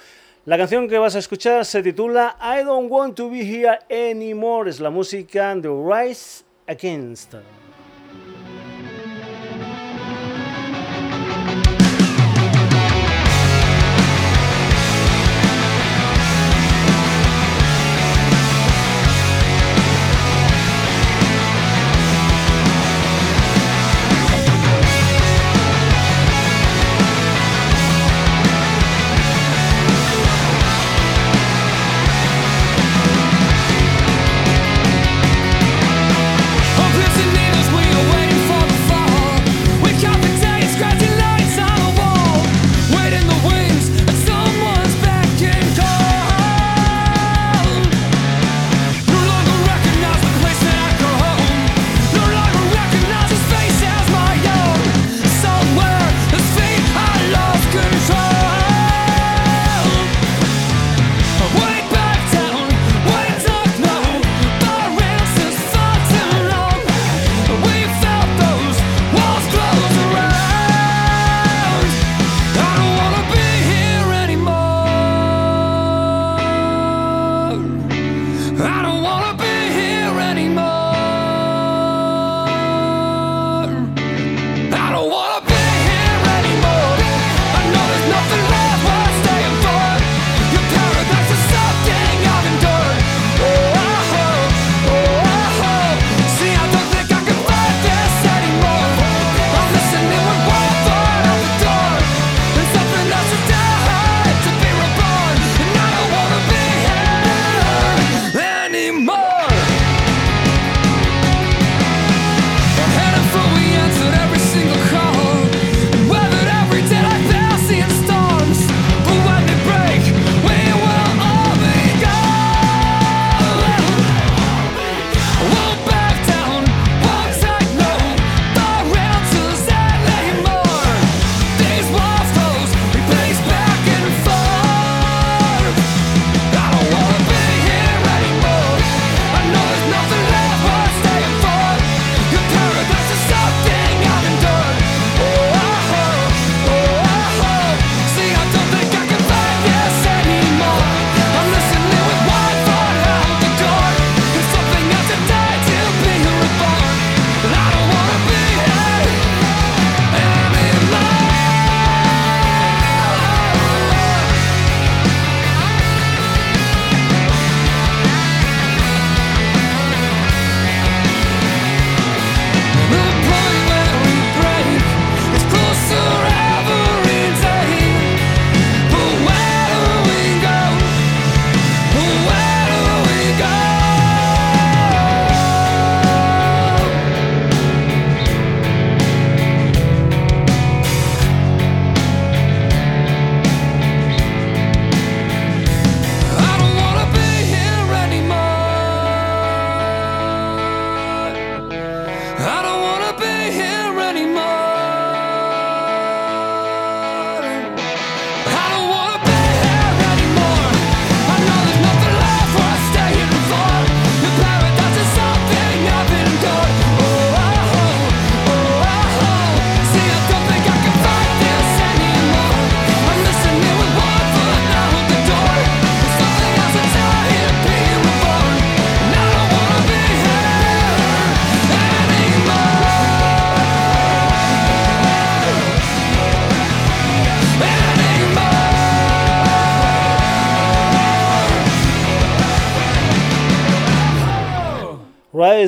La 0.45 0.57
canción 0.57 0.89
que 0.89 0.99
vas 0.99 1.15
a 1.15 1.19
escuchar 1.19 1.65
se 1.65 1.83
titula 1.83 2.37
I 2.41 2.65
Don't 2.65 2.91
Want 2.91 3.15
to 3.17 3.29
Be 3.29 3.41
Here 3.41 3.81
Anymore. 3.91 4.71
Es 4.71 4.81
la 4.81 4.89
música 4.89 5.55
de 5.55 5.69
Rise 5.69 6.45
Against. 6.67 7.35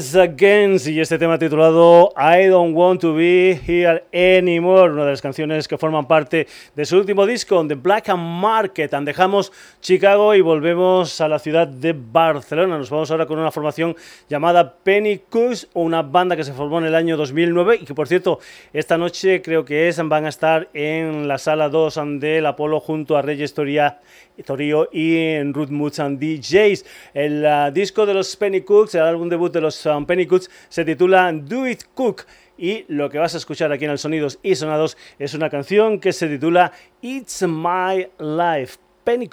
Rise 0.00 0.18
Against 0.18 0.86
y 0.86 0.98
este 0.98 1.18
tema 1.18 1.38
titulado 1.38 2.14
I 2.16 2.46
Don't 2.46 2.74
Want 2.74 3.02
to 3.02 3.12
Be 3.12 3.60
Here 3.66 4.04
Anymore, 4.14 4.94
una 4.94 5.04
de 5.04 5.10
las 5.10 5.20
canciones 5.20 5.68
que 5.68 5.76
forman 5.76 6.08
parte 6.08 6.46
de 6.74 6.86
su 6.86 6.96
último 6.96 7.26
disco, 7.26 7.62
The 7.68 7.74
Black 7.74 8.08
Market. 8.16 8.94
And 8.94 9.06
dejamos 9.06 9.52
Chicago 9.82 10.34
y 10.34 10.40
volvemos 10.40 11.20
a 11.20 11.28
la 11.28 11.38
ciudad 11.38 11.68
de 11.68 11.92
Barcelona. 11.92 12.78
Nos 12.78 12.88
vamos 12.88 13.10
ahora 13.10 13.26
con 13.26 13.38
una 13.38 13.50
formación 13.50 13.94
llamada 14.26 14.72
Penny 14.72 15.18
Cooks, 15.18 15.68
una 15.74 16.00
banda 16.00 16.34
que 16.34 16.44
se 16.44 16.54
formó 16.54 16.78
en 16.78 16.86
el 16.86 16.94
año 16.94 17.18
2009 17.18 17.80
y 17.82 17.84
que 17.84 17.92
por 17.92 18.08
cierto 18.08 18.38
esta 18.72 18.96
noche 18.96 19.42
creo 19.42 19.66
que 19.66 19.88
es, 19.88 20.00
van 20.08 20.24
a 20.24 20.30
estar 20.30 20.70
en 20.72 21.28
la 21.28 21.36
sala 21.36 21.68
2 21.68 22.00
del 22.20 22.46
Apolo 22.46 22.80
junto 22.80 23.18
a 23.18 23.22
Reyes 23.22 23.52
Toria 23.52 23.98
Torio 24.42 24.88
y 24.92 25.16
en 25.16 25.54
Ruth 25.54 25.98
and 25.98 26.18
DJs. 26.18 26.84
El 27.14 27.44
uh, 27.44 27.70
disco 27.72 28.06
de 28.06 28.14
los 28.14 28.34
Penny 28.36 28.62
Cooks, 28.62 28.94
el 28.94 29.02
álbum 29.02 29.28
debut 29.28 29.52
de 29.52 29.60
los 29.60 29.84
um, 29.96 30.06
Penny 30.06 30.26
Cooks, 30.26 30.50
se 30.68 30.84
titula 30.84 31.32
Do 31.32 31.66
It 31.66 31.84
Cook. 31.94 32.26
Y 32.56 32.84
lo 32.88 33.08
que 33.08 33.18
vas 33.18 33.34
a 33.34 33.38
escuchar 33.38 33.72
aquí 33.72 33.86
en 33.86 33.90
el 33.92 33.98
Sonidos 33.98 34.38
y 34.42 34.54
Sonados 34.54 34.96
es 35.18 35.32
una 35.32 35.48
canción 35.48 35.98
que 35.98 36.12
se 36.12 36.28
titula 36.28 36.72
It's 37.00 37.42
My 37.42 38.08
Life. 38.18 38.78
Penny 39.04 39.28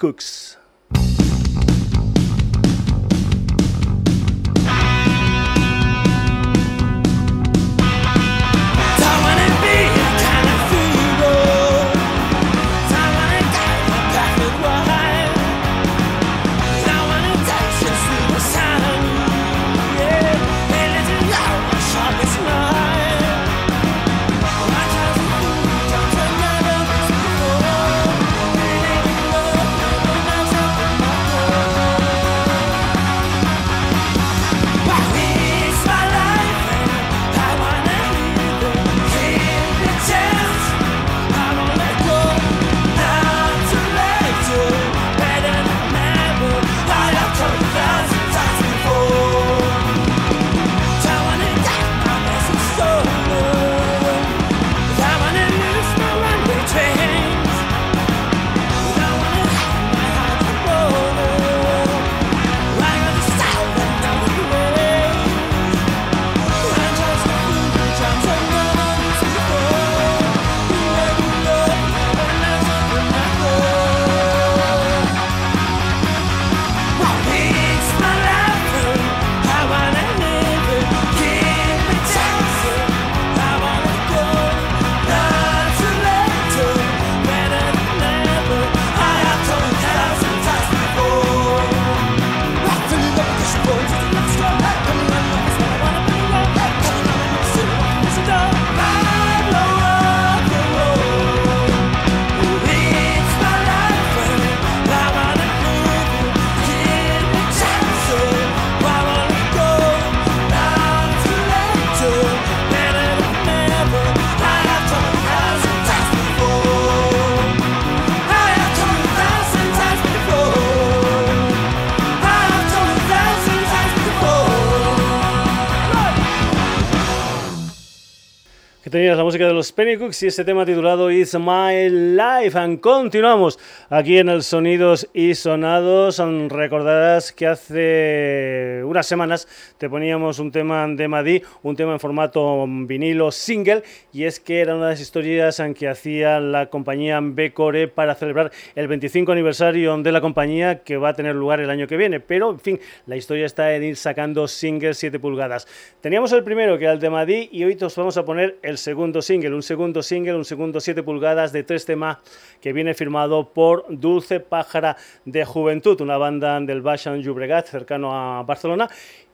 tenías 128.98 129.16
la 129.16 129.22
música 129.22 129.46
de 129.46 129.52
los 129.52 129.70
Penny 129.70 129.96
Cooks 129.96 130.24
y 130.24 130.26
ese 130.26 130.44
tema 130.44 130.66
titulado 130.66 131.08
It's 131.08 131.38
My 131.38 131.88
Life. 131.88 132.58
And 132.58 132.80
continuamos 132.80 133.56
aquí 133.90 134.18
en 134.18 134.28
el 134.28 134.42
Sonidos 134.42 135.08
y 135.12 135.36
Sonados. 135.36 136.20
Recordarás 136.48 137.30
que 137.30 137.46
hace 137.46 138.67
unas 138.88 139.06
semanas 139.06 139.46
te 139.76 139.88
poníamos 139.88 140.38
un 140.38 140.50
tema 140.50 140.86
de 140.88 141.08
Madí, 141.08 141.42
un 141.62 141.76
tema 141.76 141.92
en 141.92 142.00
formato 142.00 142.66
vinilo 142.66 143.30
single, 143.30 143.82
y 144.12 144.24
es 144.24 144.40
que 144.40 144.60
era 144.60 144.74
una 144.74 144.86
de 144.86 144.90
las 144.92 145.00
historias 145.00 145.60
en 145.60 145.74
que 145.74 145.88
hacía 145.88 146.40
la 146.40 146.66
compañía 146.66 147.20
B-Core 147.22 147.88
para 147.88 148.14
celebrar 148.14 148.50
el 148.74 148.88
25 148.88 149.32
aniversario 149.32 149.96
de 149.98 150.12
la 150.12 150.20
compañía 150.20 150.82
que 150.82 150.96
va 150.96 151.10
a 151.10 151.14
tener 151.14 151.34
lugar 151.34 151.60
el 151.60 151.70
año 151.70 151.86
que 151.86 151.96
viene. 151.96 152.20
Pero, 152.20 152.50
en 152.50 152.60
fin, 152.60 152.80
la 153.06 153.16
historia 153.16 153.46
está 153.46 153.74
en 153.74 153.84
ir 153.84 153.96
sacando 153.96 154.48
singles 154.48 154.98
7 154.98 155.18
pulgadas. 155.18 155.66
Teníamos 156.00 156.32
el 156.32 156.44
primero, 156.44 156.78
que 156.78 156.84
era 156.84 156.92
el 156.92 157.00
de 157.00 157.10
Madí, 157.10 157.48
y 157.52 157.64
hoy 157.64 157.74
nos 157.76 157.96
vamos 157.96 158.16
a 158.16 158.24
poner 158.24 158.58
el 158.62 158.78
segundo 158.78 159.22
single, 159.22 159.54
un 159.54 159.62
segundo 159.62 160.02
single, 160.02 160.34
un 160.34 160.44
segundo 160.44 160.80
7 160.80 161.02
pulgadas 161.02 161.52
de 161.52 161.62
tres 161.62 161.84
temas 161.84 162.18
que 162.60 162.72
viene 162.72 162.94
firmado 162.94 163.50
por 163.52 163.84
Dulce 163.88 164.40
Pájara 164.40 164.96
de 165.24 165.44
Juventud, 165.44 166.00
una 166.00 166.16
banda 166.16 166.60
del 166.60 166.82
Bashan 166.82 167.20
Llobregat, 167.22 167.66
cercano 167.66 168.14
a 168.14 168.42
Barcelona. 168.42 168.77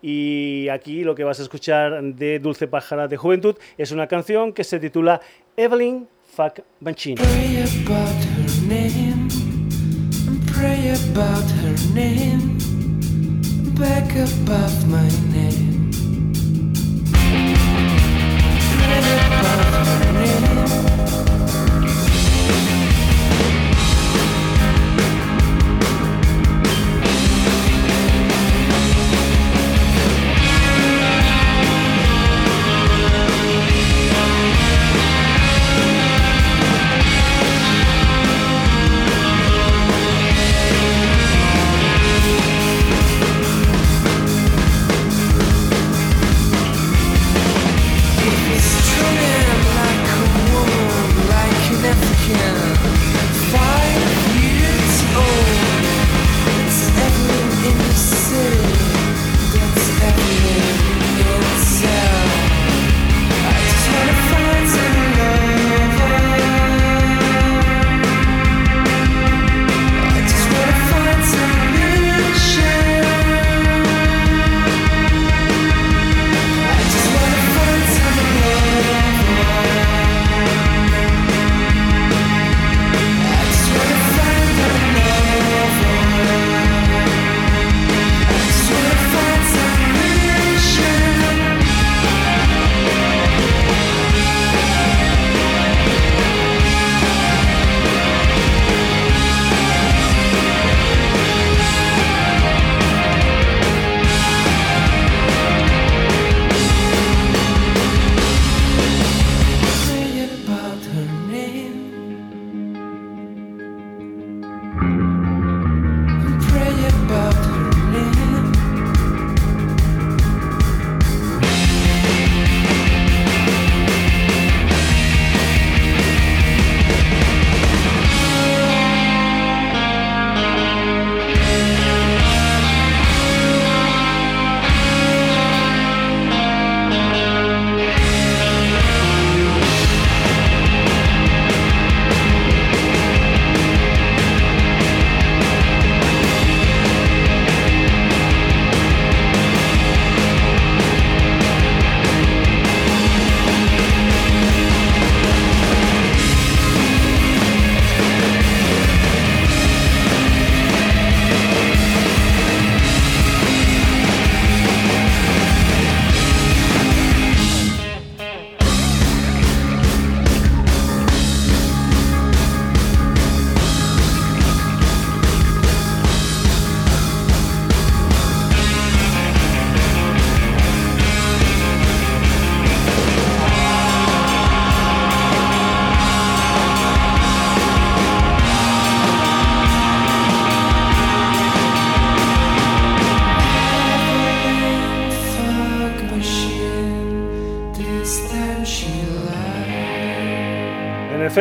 Y 0.00 0.68
aquí 0.68 1.02
lo 1.02 1.14
que 1.14 1.24
vas 1.24 1.40
a 1.40 1.42
escuchar 1.42 2.02
de 2.02 2.38
Dulce 2.38 2.68
Pájara 2.68 3.08
de 3.08 3.16
Juventud 3.16 3.56
es 3.78 3.90
una 3.90 4.06
canción 4.06 4.52
que 4.52 4.64
se 4.64 4.78
titula 4.78 5.20
Evelyn 5.56 6.06
Fuck 6.34 6.60
Banchini. 6.80 7.16
Pray 7.16 7.64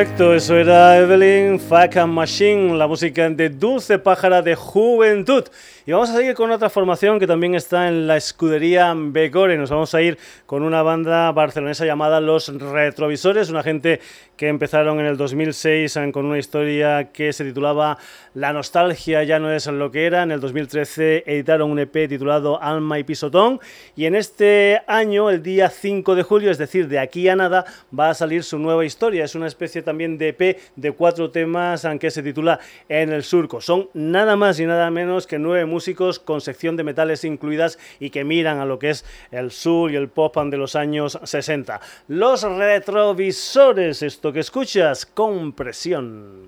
Rick. 0.03 0.12
Efecto, 0.13 0.35
eso 0.35 0.55
era 0.55 0.99
Evelyn 0.99 1.59
Fuck 1.59 1.95
Machine, 2.05 2.77
la 2.77 2.85
música 2.85 3.27
de 3.29 3.49
Dulce 3.49 3.97
Pájara 3.97 4.43
de 4.43 4.53
Juventud. 4.53 5.45
Y 5.85 5.91
vamos 5.91 6.11
a 6.11 6.15
seguir 6.15 6.33
con 6.35 6.51
otra 6.51 6.69
formación 6.69 7.19
que 7.19 7.27
también 7.27 7.55
está 7.55 7.87
en 7.87 8.07
la 8.07 8.15
escudería 8.15 8.93
Becore. 8.95 9.57
Nos 9.57 9.69
vamos 9.69 9.93
a 9.95 10.01
ir 10.01 10.17
con 10.45 10.63
una 10.63 10.81
banda 10.81 11.31
barcelonesa 11.31 11.85
llamada 11.85 12.21
Los 12.21 12.47
Retrovisores, 12.47 13.49
una 13.49 13.63
gente 13.63 13.99
que 14.37 14.47
empezaron 14.47 14.99
en 14.99 15.05
el 15.05 15.17
2006 15.17 15.99
con 16.11 16.25
una 16.25 16.37
historia 16.37 17.11
que 17.11 17.33
se 17.33 17.43
titulaba 17.43 17.97
La 18.33 18.53
nostalgia 18.53 19.23
ya 19.23 19.39
no 19.39 19.51
es 19.51 19.67
lo 19.67 19.91
que 19.91 20.05
era. 20.05 20.23
En 20.23 20.31
el 20.31 20.39
2013 20.39 21.23
editaron 21.25 21.71
un 21.71 21.79
EP 21.79 22.07
titulado 22.07 22.61
Alma 22.61 22.99
y 22.99 23.03
Pisotón. 23.03 23.59
Y 23.95 24.05
en 24.05 24.15
este 24.15 24.81
año, 24.87 25.29
el 25.29 25.43
día 25.43 25.69
5 25.69 26.15
de 26.15 26.23
julio, 26.23 26.51
es 26.51 26.57
decir, 26.57 26.87
de 26.87 26.99
aquí 26.99 27.27
a 27.27 27.35
nada, 27.35 27.65
va 27.97 28.09
a 28.09 28.13
salir 28.13 28.43
su 28.43 28.57
nueva 28.57 28.85
historia. 28.85 29.25
Es 29.25 29.35
una 29.35 29.47
especie 29.47 29.81
también 29.81 30.02
de 30.17 30.29
EP 30.29 30.59
de 30.75 30.91
cuatro 30.91 31.31
temas, 31.31 31.85
aunque 31.85 32.11
se 32.11 32.21
titula 32.21 32.59
En 32.89 33.11
el 33.11 33.23
Surco. 33.23 33.61
Son 33.61 33.89
nada 33.93 34.35
más 34.35 34.59
y 34.59 34.65
nada 34.65 34.91
menos 34.91 35.25
que 35.25 35.39
nueve 35.39 35.65
músicos 35.65 36.19
con 36.19 36.41
sección 36.41 36.75
de 36.75 36.83
metales 36.83 37.23
incluidas 37.23 37.79
y 37.99 38.09
que 38.09 38.23
miran 38.23 38.59
a 38.59 38.65
lo 38.65 38.77
que 38.77 38.89
es 38.89 39.05
el 39.31 39.51
sur 39.51 39.91
y 39.91 39.95
el 39.95 40.09
pop 40.09 40.33
de 40.35 40.57
los 40.57 40.75
años 40.75 41.19
60. 41.23 41.79
Los 42.07 42.43
retrovisores, 42.43 44.01
esto 44.01 44.33
que 44.33 44.39
escuchas, 44.39 45.05
compresión. 45.05 46.43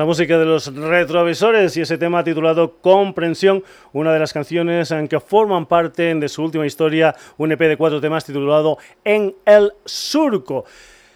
La 0.00 0.06
música 0.06 0.38
de 0.38 0.46
los 0.46 0.74
retrovisores 0.74 1.76
y 1.76 1.82
ese 1.82 1.98
tema 1.98 2.24
titulado 2.24 2.78
Comprensión, 2.80 3.62
una 3.92 4.14
de 4.14 4.18
las 4.18 4.32
canciones 4.32 4.90
en 4.92 5.08
que 5.08 5.20
forman 5.20 5.66
parte 5.66 6.14
de 6.14 6.28
su 6.30 6.42
última 6.42 6.64
historia, 6.64 7.14
un 7.36 7.52
EP 7.52 7.60
de 7.60 7.76
cuatro 7.76 8.00
temas 8.00 8.24
titulado 8.24 8.78
En 9.04 9.36
el 9.44 9.74
Surco. 9.84 10.64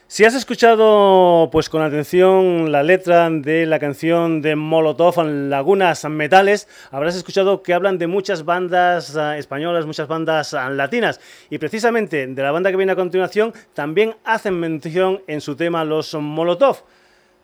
Si 0.06 0.26
has 0.26 0.34
escuchado 0.34 1.48
pues 1.50 1.70
con 1.70 1.80
atención 1.80 2.70
la 2.70 2.82
letra 2.82 3.30
de 3.30 3.64
la 3.64 3.78
canción 3.78 4.42
de 4.42 4.54
Molotov 4.54 5.24
Lagunas 5.24 6.04
Metales, 6.04 6.68
habrás 6.90 7.16
escuchado 7.16 7.62
que 7.62 7.72
hablan 7.72 7.96
de 7.96 8.06
muchas 8.06 8.44
bandas 8.44 9.16
ah, 9.16 9.38
españolas, 9.38 9.86
muchas 9.86 10.08
bandas 10.08 10.52
ah, 10.52 10.68
latinas 10.68 11.22
y 11.48 11.56
precisamente 11.56 12.26
de 12.26 12.42
la 12.42 12.52
banda 12.52 12.70
que 12.70 12.76
viene 12.76 12.92
a 12.92 12.96
continuación 12.96 13.54
también 13.72 14.14
hacen 14.24 14.60
mención 14.60 15.22
en 15.26 15.40
su 15.40 15.56
tema 15.56 15.86
los 15.86 16.12
Molotov. 16.12 16.84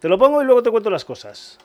Te 0.01 0.09
lo 0.09 0.17
pongo 0.17 0.41
y 0.41 0.47
luego 0.47 0.63
te 0.63 0.71
cuento 0.71 0.89
las 0.89 1.05
cosas. 1.05 1.59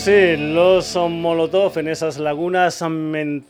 Sí, 0.00 0.36
los 0.38 0.96
Molotov 0.96 1.78
en 1.78 1.88
esas 1.88 2.18
lagunas 2.18 2.82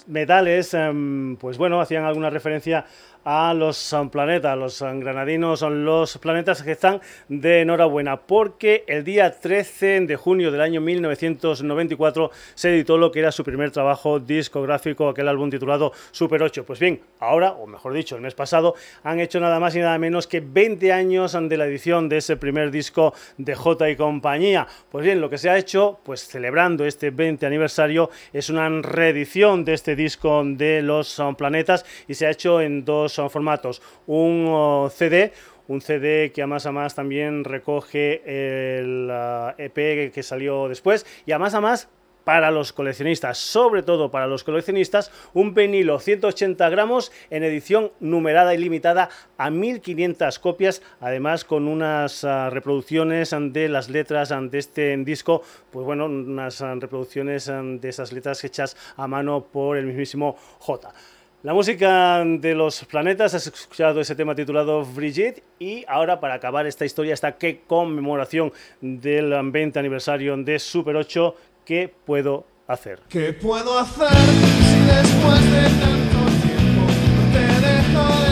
metales, 0.09 0.74
em, 0.74 1.36
pues 1.36 1.57
bueno, 1.59 1.80
hacían 1.80 2.05
alguna 2.05 2.28
referencia 2.28 2.84
a 3.24 3.54
los 3.54 3.94
planetas, 4.10 4.56
los 4.56 4.80
granadinos, 4.80 5.60
son 5.60 5.84
los 5.84 6.18
planetas 6.18 6.62
que 6.62 6.72
están 6.72 7.00
de 7.28 7.60
enhorabuena, 7.60 8.16
porque 8.16 8.84
el 8.86 9.04
día 9.04 9.38
13 9.38 10.00
de 10.00 10.16
junio 10.16 10.50
del 10.50 10.60
año 10.60 10.80
1994 10.80 12.30
se 12.54 12.70
editó 12.70 12.98
lo 12.98 13.12
que 13.12 13.20
era 13.20 13.32
su 13.32 13.44
primer 13.44 13.70
trabajo 13.70 14.18
discográfico, 14.18 15.08
aquel 15.08 15.28
álbum 15.28 15.50
titulado 15.50 15.92
Super 16.10 16.42
8. 16.42 16.64
Pues 16.64 16.78
bien, 16.78 17.00
ahora, 17.18 17.52
o 17.52 17.66
mejor 17.66 17.92
dicho, 17.92 18.16
el 18.16 18.22
mes 18.22 18.34
pasado, 18.34 18.74
han 19.02 19.20
hecho 19.20 19.38
nada 19.40 19.60
más 19.60 19.76
y 19.76 19.80
nada 19.80 19.98
menos 19.98 20.26
que 20.26 20.40
20 20.40 20.92
años 20.92 21.36
de 21.40 21.56
la 21.56 21.66
edición 21.66 22.08
de 22.08 22.18
ese 22.18 22.36
primer 22.36 22.70
disco 22.70 23.14
de 23.36 23.54
J 23.54 23.90
y 23.90 23.96
compañía. 23.96 24.66
Pues 24.90 25.04
bien, 25.04 25.20
lo 25.20 25.30
que 25.30 25.38
se 25.38 25.50
ha 25.50 25.58
hecho, 25.58 26.00
pues 26.04 26.26
celebrando 26.26 26.84
este 26.84 27.10
20 27.10 27.46
aniversario, 27.46 28.10
es 28.32 28.50
una 28.50 28.68
reedición 28.80 29.64
de 29.64 29.74
este 29.74 29.94
disco 29.94 30.42
de 30.44 30.82
los 30.82 31.20
planetas 31.36 31.84
y 32.08 32.14
se 32.14 32.26
ha 32.26 32.30
hecho 32.30 32.60
en 32.60 32.84
dos 32.84 33.19
formatos. 33.28 33.82
Un 34.06 34.46
oh, 34.48 34.90
CD, 34.90 35.32
un 35.68 35.80
CD 35.80 36.32
que 36.32 36.42
a 36.42 36.46
más 36.46 36.66
a 36.66 36.72
más 36.72 36.94
también 36.94 37.44
recoge 37.44 38.22
el 38.26 39.10
EP 39.58 39.78
e 39.78 40.10
que 40.12 40.22
salió 40.22 40.68
después 40.68 41.06
y 41.26 41.32
a 41.32 41.38
más 41.38 41.54
a 41.54 41.60
más 41.60 41.88
para 42.24 42.50
los 42.50 42.72
coleccionistas, 42.72 43.38
sobre 43.38 43.82
todo 43.82 44.10
para 44.10 44.26
los 44.26 44.44
coleccionistas, 44.44 45.10
un 45.34 45.54
vinilo 45.54 45.98
180 45.98 46.68
gramos 46.68 47.12
en 47.30 47.42
edición 47.44 47.92
numerada 48.00 48.54
y 48.54 48.58
limitada 48.58 49.08
a 49.38 49.50
1500 49.50 50.38
copias, 50.38 50.82
además 51.00 51.44
con 51.44 51.66
unas 51.66 52.24
ah, 52.24 52.50
reproducciones 52.50 53.34
de 53.34 53.68
las 53.68 53.88
letras 53.88 54.28
de 54.28 54.58
este 54.58 54.96
disco, 54.98 55.42
pues 55.70 55.84
bueno, 55.84 56.06
unas 56.06 56.60
ah, 56.62 56.74
reproducciones 56.74 57.46
de 57.46 57.88
esas 57.88 58.12
letras 58.12 58.44
hechas 58.44 58.76
a 58.96 59.06
mano 59.06 59.46
por 59.50 59.76
el 59.76 59.86
mismísimo 59.86 60.36
J. 60.58 60.92
La 61.43 61.55
música 61.55 62.22
de 62.22 62.55
los 62.55 62.84
planetas, 62.84 63.32
has 63.32 63.47
escuchado 63.47 64.03
ese 64.03 64.14
tema 64.14 64.34
titulado 64.34 64.84
Brigitte 64.84 65.43
y 65.59 65.86
ahora 65.88 66.20
para 66.20 66.34
acabar 66.34 66.66
esta 66.66 66.84
historia, 66.84 67.14
esta 67.14 67.38
que 67.38 67.62
conmemoración 67.66 68.53
del 68.82 69.32
20 69.51 69.78
aniversario 69.78 70.36
de 70.36 70.59
Super 70.59 70.97
8, 70.97 71.34
¿qué 71.64 71.91
puedo 72.05 72.45
hacer? 72.66 73.01
¿Qué 73.09 73.32
puedo 73.32 73.78
hacer 73.78 74.11
si 74.11 74.80
después 74.84 75.51
de 75.51 75.62
tanto 75.80 76.18
tiempo 76.47 76.86
te 77.32 77.47
dejo 77.66 78.22
de 78.22 78.30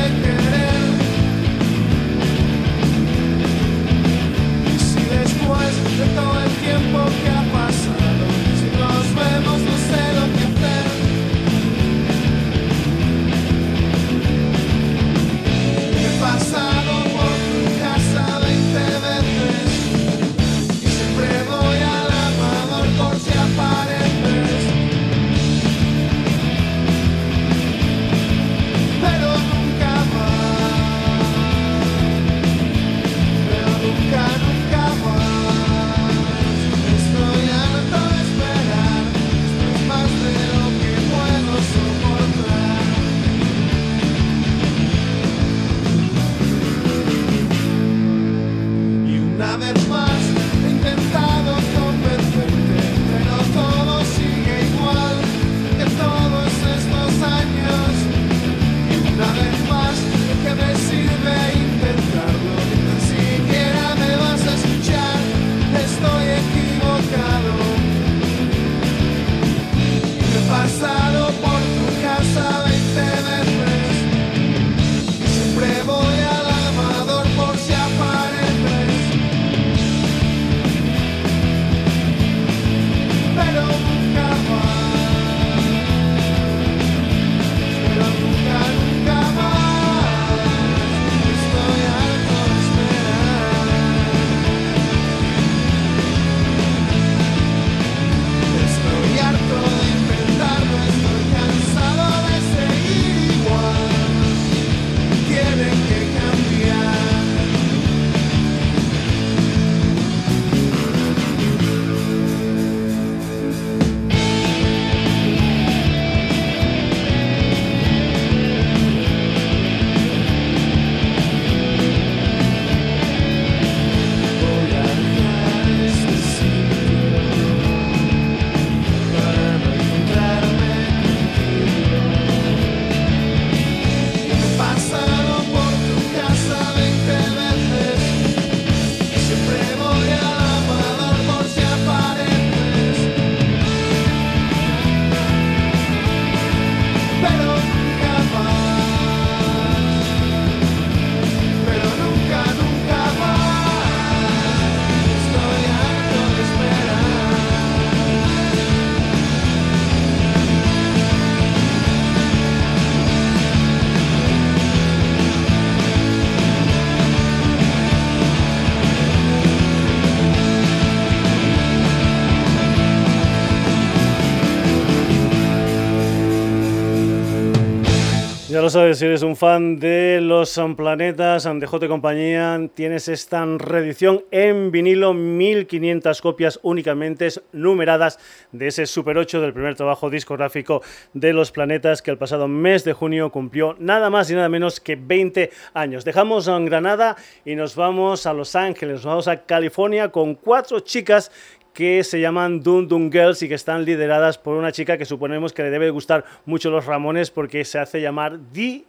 Ya 178.59 178.63
lo 178.63 178.71
sabes, 178.71 178.99
si 178.99 179.05
eres 179.05 179.23
un 179.23 179.37
fan 179.37 179.79
de 179.79 180.19
los 180.21 180.61
planetas, 180.77 181.45
de 181.45 181.65
J 181.65 181.87
Compañía, 181.87 182.61
tienes 182.75 183.07
esta 183.07 183.47
reedición 183.47 184.25
en 184.33 184.73
vinilo, 184.73 185.15
1500 185.15 186.21
copias 186.21 186.59
únicamente 186.65 187.29
numeradas 187.53 188.19
de 188.51 188.67
ese 188.67 188.87
Super 188.87 189.17
8 189.17 189.43
del 189.43 189.53
primer 189.53 189.77
trabajo 189.77 190.11
discográfico 190.11 190.83
de 191.15 191.33
los 191.33 191.53
planetas 191.53 192.03
que 192.03 192.11
el 192.11 192.19
pasado 192.19 192.49
mes 192.49 192.83
de 192.83 192.95
junio 192.95 193.31
cumplió 193.31 193.77
nada 193.79 194.11
más 194.11 194.29
y 194.29 194.35
nada 194.35 194.49
menos 194.49 194.81
que 194.81 194.97
20 194.97 195.53
años. 195.75 196.05
Dejamos 196.05 196.49
en 196.49 196.65
Granada 196.65 197.15
y 197.45 197.55
nos 197.55 197.77
vamos 197.77 198.27
a 198.27 198.33
Los 198.33 198.57
Ángeles, 198.57 198.97
nos 198.97 199.05
vamos 199.05 199.29
a 199.29 199.45
California 199.45 200.09
con 200.09 200.35
cuatro 200.35 200.81
chicas 200.81 201.31
que 201.79 202.03
se 202.03 202.21
llaman 202.21 202.61
Dun 202.61 202.89
Dun 202.89 203.09
Girls 203.13 203.41
y 203.43 203.49
que 203.49 203.55
están 203.55 203.85
lideradas 203.85 204.37
por 204.37 204.57
una 204.57 204.73
chica 204.73 204.99
que 204.99 205.05
suponemos 205.05 205.53
que 205.53 205.63
le 205.63 205.71
debe 205.71 205.91
gustar 205.91 206.25
mucho 206.45 206.71
los 206.71 206.87
Ramones 206.87 207.31
porque 207.31 207.65
se 207.65 207.79
hace 207.79 208.01
llamar 208.01 208.37
Dee 208.51 208.85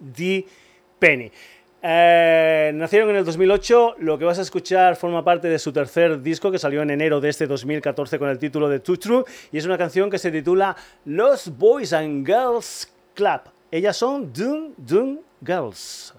Penny. 0.98 1.32
Eh, 1.84 2.72
nacieron 2.74 3.12
en 3.12 3.18
el 3.18 3.26
2008, 3.26 3.98
lo 4.00 4.18
que 4.18 4.26
vas 4.26 4.40
a 4.40 4.42
escuchar 4.42 4.96
forma 4.96 5.24
parte 5.24 5.48
de 5.50 5.60
su 5.60 5.72
tercer 5.72 6.20
disco 6.24 6.50
que 6.50 6.58
salió 6.58 6.82
en 6.82 6.90
enero 6.90 7.22
de 7.22 7.30
este 7.30 7.46
2014 7.46 8.18
con 8.18 8.28
el 8.28 8.40
título 8.40 8.68
de 8.68 8.80
Too 8.80 8.98
True 8.98 9.24
y 9.52 9.60
es 9.60 9.66
una 9.68 9.78
canción 9.78 10.10
que 10.10 10.18
se 10.18 10.32
titula 10.32 10.76
Los 11.06 11.56
Boys 11.60 11.94
and 11.94 12.26
Girls 12.26 12.92
Club. 13.14 13.42
Ellas 13.70 13.98
son 13.98 14.34
Dun 14.34 14.74
Dun 14.76 15.22
Girls. 15.46 16.16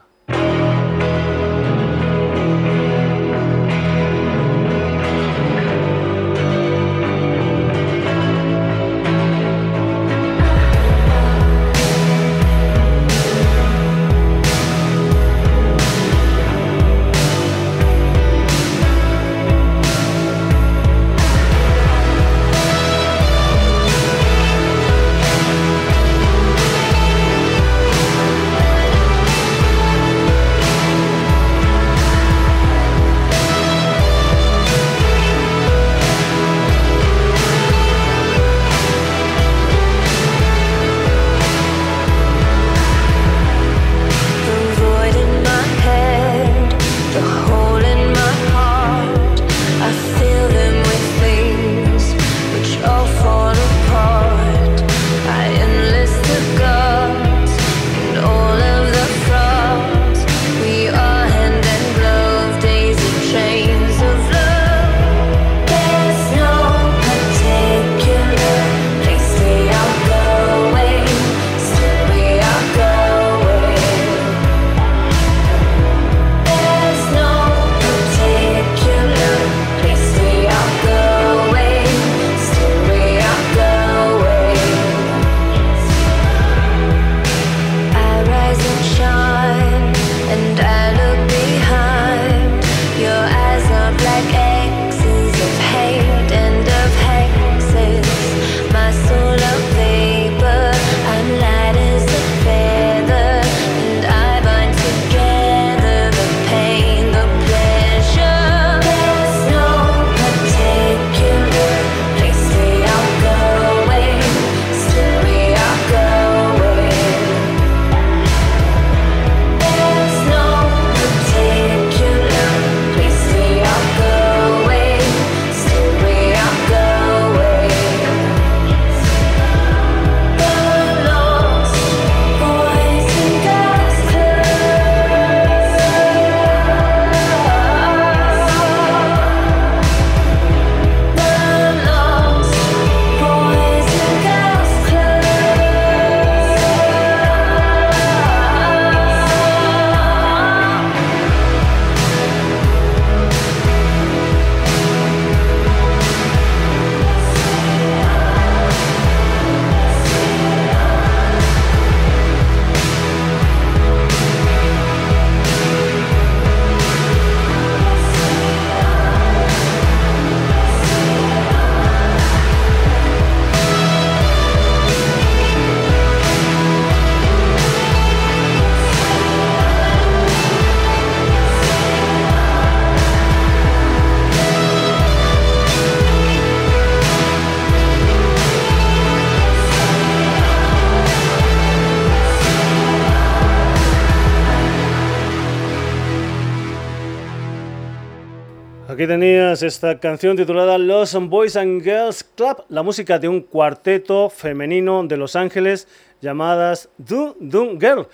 Tenías 199.60 199.74
esta 199.74 199.98
canción 199.98 200.36
titulada 200.36 200.78
Los 200.78 201.14
Boys 201.28 201.56
and 201.56 201.82
Girls 201.82 202.24
Club, 202.24 202.64
la 202.68 202.82
música 202.82 203.18
de 203.18 203.28
un 203.28 203.40
cuarteto 203.40 204.30
femenino 204.30 205.04
de 205.04 205.16
Los 205.16 205.36
Ángeles 205.36 205.86
llamadas 206.20 206.88
Dun 206.98 207.34
Dun 207.40 207.80
Girl. 207.80 208.06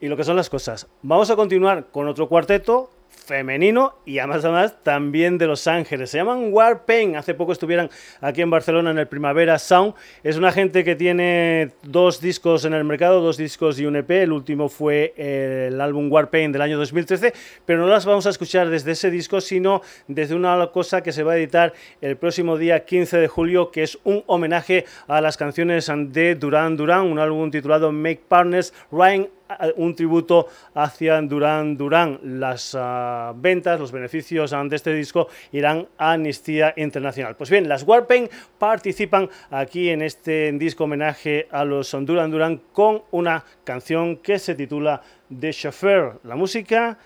Y 0.00 0.08
lo 0.08 0.16
que 0.16 0.24
son 0.24 0.36
las 0.36 0.50
cosas. 0.50 0.88
Vamos 1.02 1.30
a 1.30 1.36
continuar 1.36 1.86
con 1.90 2.08
otro 2.08 2.28
cuarteto 2.28 2.90
femenino 3.24 3.94
y 4.04 4.18
además, 4.18 4.44
además 4.44 4.74
también 4.82 5.38
de 5.38 5.46
Los 5.46 5.66
Ángeles. 5.66 6.10
Se 6.10 6.18
llaman 6.18 6.52
Warpaint. 6.52 7.16
Hace 7.16 7.34
poco 7.34 7.52
estuvieron 7.52 7.90
aquí 8.20 8.42
en 8.42 8.50
Barcelona 8.50 8.90
en 8.90 8.98
el 8.98 9.08
Primavera 9.08 9.58
Sound. 9.58 9.94
Es 10.22 10.36
una 10.36 10.52
gente 10.52 10.84
que 10.84 10.96
tiene 10.96 11.72
dos 11.82 12.20
discos 12.20 12.64
en 12.64 12.74
el 12.74 12.84
mercado, 12.84 13.20
dos 13.20 13.36
discos 13.36 13.78
y 13.80 13.86
un 13.86 13.96
EP. 13.96 14.10
El 14.10 14.32
último 14.32 14.68
fue 14.68 15.14
el 15.16 15.80
álbum 15.80 16.10
Warpaint 16.10 16.52
del 16.52 16.62
año 16.62 16.78
2013, 16.78 17.32
pero 17.64 17.80
no 17.80 17.86
las 17.86 18.04
vamos 18.04 18.26
a 18.26 18.30
escuchar 18.30 18.68
desde 18.68 18.92
ese 18.92 19.10
disco, 19.10 19.40
sino 19.40 19.82
desde 20.08 20.34
una 20.34 20.66
cosa 20.68 21.02
que 21.02 21.12
se 21.12 21.22
va 21.22 21.32
a 21.32 21.36
editar 21.36 21.72
el 22.00 22.16
próximo 22.16 22.56
día 22.56 22.84
15 22.84 23.18
de 23.18 23.28
julio, 23.28 23.70
que 23.70 23.82
es 23.82 23.98
un 24.04 24.22
homenaje 24.26 24.84
a 25.06 25.20
las 25.20 25.36
canciones 25.36 25.90
de 26.08 26.34
Duran 26.34 26.76
Duran, 26.76 27.06
un 27.06 27.18
álbum 27.18 27.50
titulado 27.50 27.92
Make 27.92 28.22
Partners 28.28 28.72
Ryan 28.90 29.28
un 29.76 29.94
tributo 29.94 30.48
hacia 30.74 31.20
Duran 31.22 31.76
Duran. 31.76 32.18
Las 32.22 32.74
uh, 32.74 33.34
ventas, 33.34 33.78
los 33.78 33.92
beneficios 33.92 34.50
de 34.50 34.76
este 34.76 34.94
disco 34.94 35.28
irán 35.52 35.88
a 35.98 36.12
Amnistía 36.12 36.74
Internacional. 36.76 37.36
Pues 37.36 37.50
bien, 37.50 37.68
las 37.68 37.82
Warpaint 37.82 38.30
participan 38.58 39.28
aquí 39.50 39.90
en 39.90 40.02
este 40.02 40.52
disco 40.52 40.84
homenaje 40.84 41.46
a 41.50 41.64
los 41.64 41.90
Duran 41.92 42.30
Duran 42.30 42.60
con 42.72 43.02
una 43.10 43.44
canción 43.64 44.16
que 44.16 44.38
se 44.38 44.54
titula 44.54 45.02
The 45.28 45.52
Chauffeur, 45.52 46.20
la 46.24 46.36
música 46.36 46.98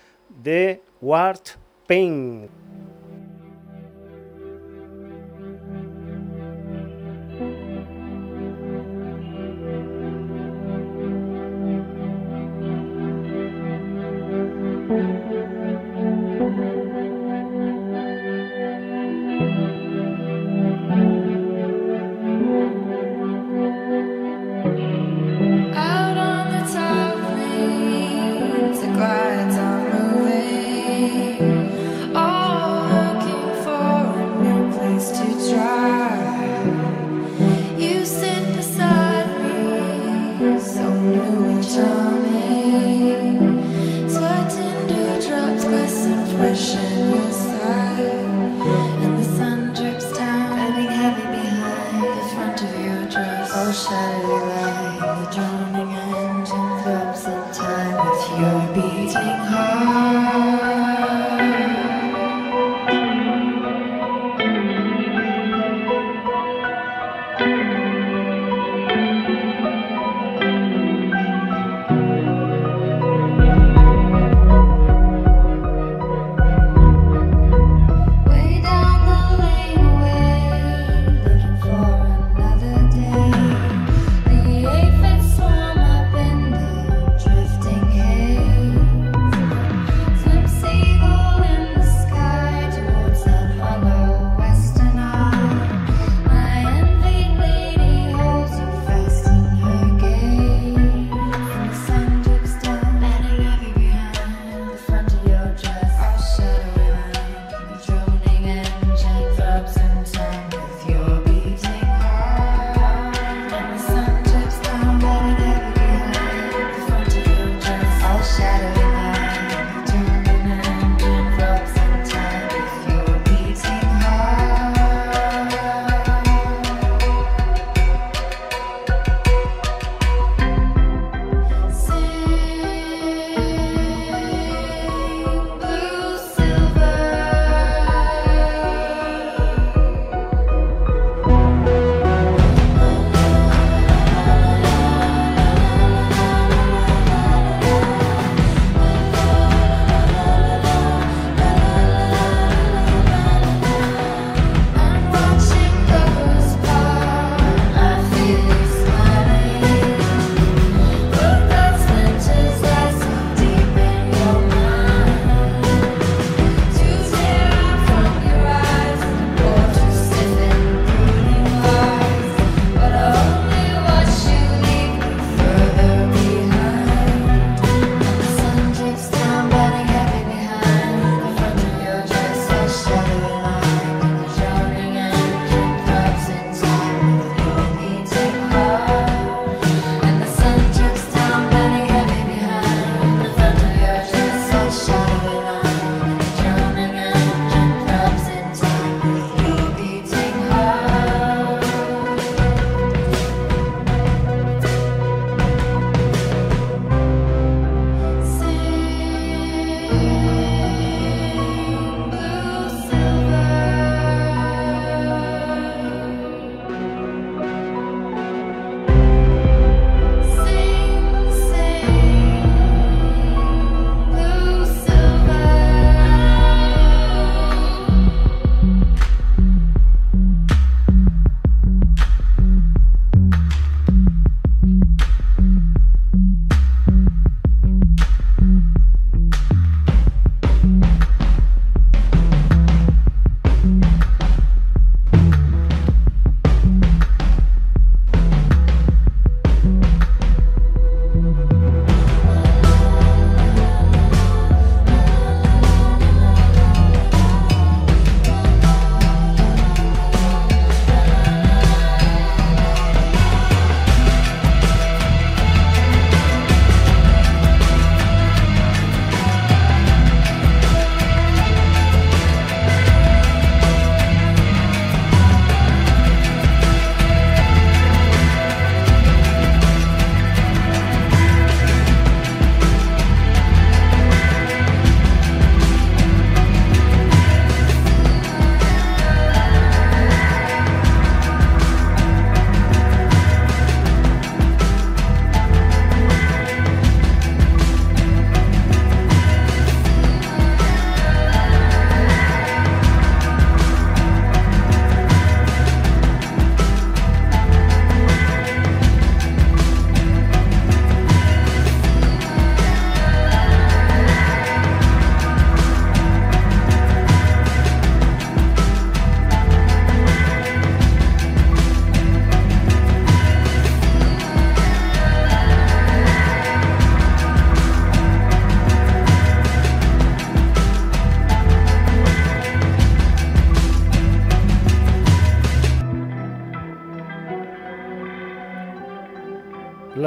de 0.42 0.80
Warpaint. 1.00 1.66
The 1.88 2.85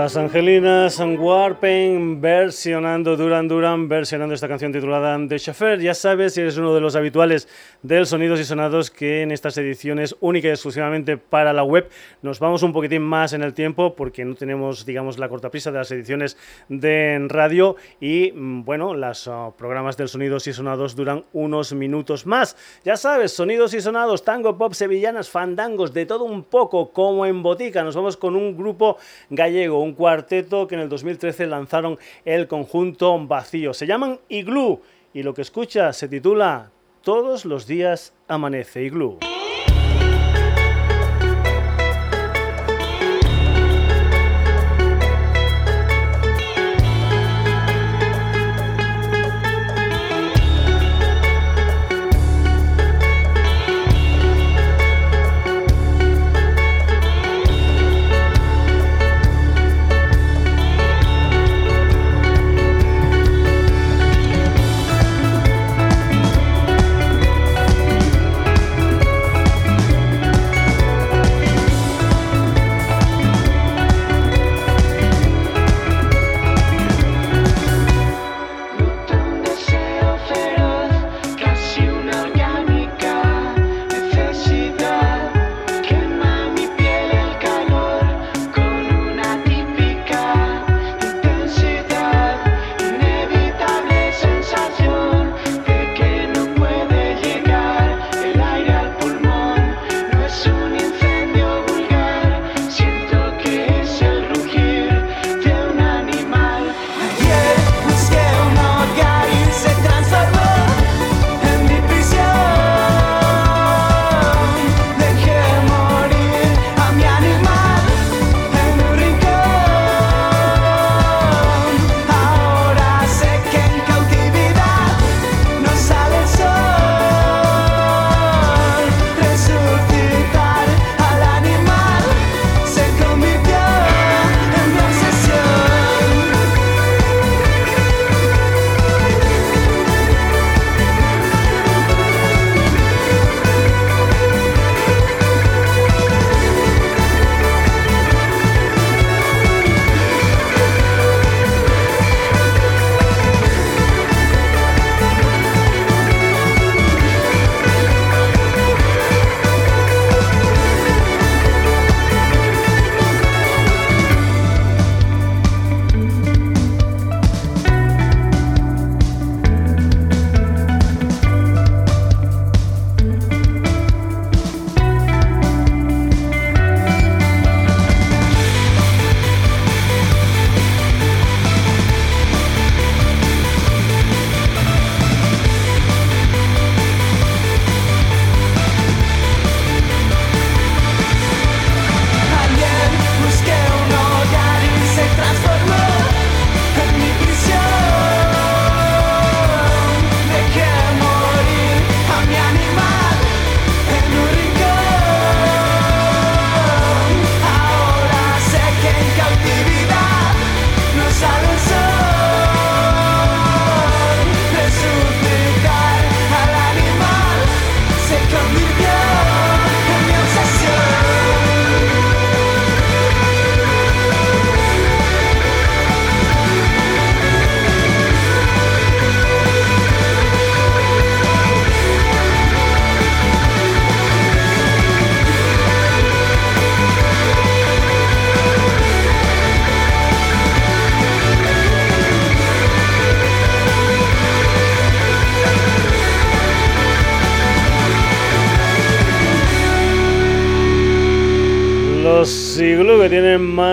Las 0.10 0.18
Angelinas 0.18 1.00
Warpen 1.00 2.20
versionando 2.20 3.16
Duran 3.16 3.48
Duran, 3.48 3.88
versionando 3.88 4.34
esta 4.34 4.48
canción 4.48 4.72
titulada 4.72 5.16
The 5.28 5.38
Chauffeur. 5.38 5.80
Ya 5.80 5.94
sabes, 5.94 6.34
si 6.34 6.42
eres 6.42 6.58
uno 6.58 6.74
de 6.74 6.82
los 6.82 6.96
habituales 6.96 7.48
del 7.84 8.08
Sonidos 8.08 8.40
y 8.40 8.44
Sonados, 8.44 8.89
que 9.00 9.22
en 9.22 9.32
estas 9.32 9.58
ediciones 9.58 10.18
única 10.20 10.50
y 10.50 10.52
exclusivamente 10.52 11.16
para 11.16 11.54
la 11.54 11.64
web 11.64 11.90
nos 12.22 12.40
vamos 12.40 12.64
un 12.64 12.74
poquitín 12.74 13.02
más 13.02 13.32
en 13.32 13.44
el 13.44 13.54
tiempo 13.54 13.96
porque 13.96 14.26
no 14.26 14.36
tenemos, 14.36 14.86
digamos, 14.86 15.18
la 15.18 15.30
cortaprisa 15.30 15.72
de 15.72 15.78
las 15.78 15.90
ediciones 15.92 16.36
de 16.68 17.26
radio 17.30 17.78
y, 18.02 18.34
mm, 18.34 18.66
bueno, 18.66 18.94
los 18.94 19.30
ah, 19.30 19.54
programas 19.58 19.96
del 19.96 20.10
Sonidos 20.10 20.48
y 20.48 20.52
Sonados 20.52 20.98
duran 20.98 21.24
unos 21.32 21.72
minutos 21.72 22.26
más. 22.26 22.58
Ya 22.84 22.98
sabes, 22.98 23.32
Sonidos 23.32 23.74
y 23.74 23.80
Sonados, 23.80 24.26
tango, 24.26 24.58
pop, 24.58 24.74
sevillanas, 24.74 25.30
fandangos, 25.30 25.94
de 25.94 26.06
todo 26.06 26.26
un 26.26 26.44
poco 26.44 26.92
como 26.92 27.26
en 27.26 27.42
botica. 27.42 27.86
Nos 27.86 27.96
vamos 27.96 28.18
con 28.18 28.36
un 28.36 28.58
grupo 28.58 28.98
gallego 29.30 29.82
un 29.82 29.94
cuarteto 29.94 30.68
que 30.68 30.76
en 30.76 30.82
el 30.82 30.90
2013 30.90 31.48
lanzaron 31.48 31.98
el 32.26 32.50
conjunto 32.50 33.18
Vacío. 33.26 33.74
Se 33.74 33.88
llaman 33.88 34.20
Igloo 34.28 34.82
y 35.14 35.24
lo 35.24 35.34
que 35.34 35.44
escucha 35.44 35.94
se 35.94 36.10
titula 36.10 36.72
Todos 37.04 37.46
los 37.46 37.66
días 37.66 38.14
amanece 38.28 38.84
Igloo. 38.84 39.20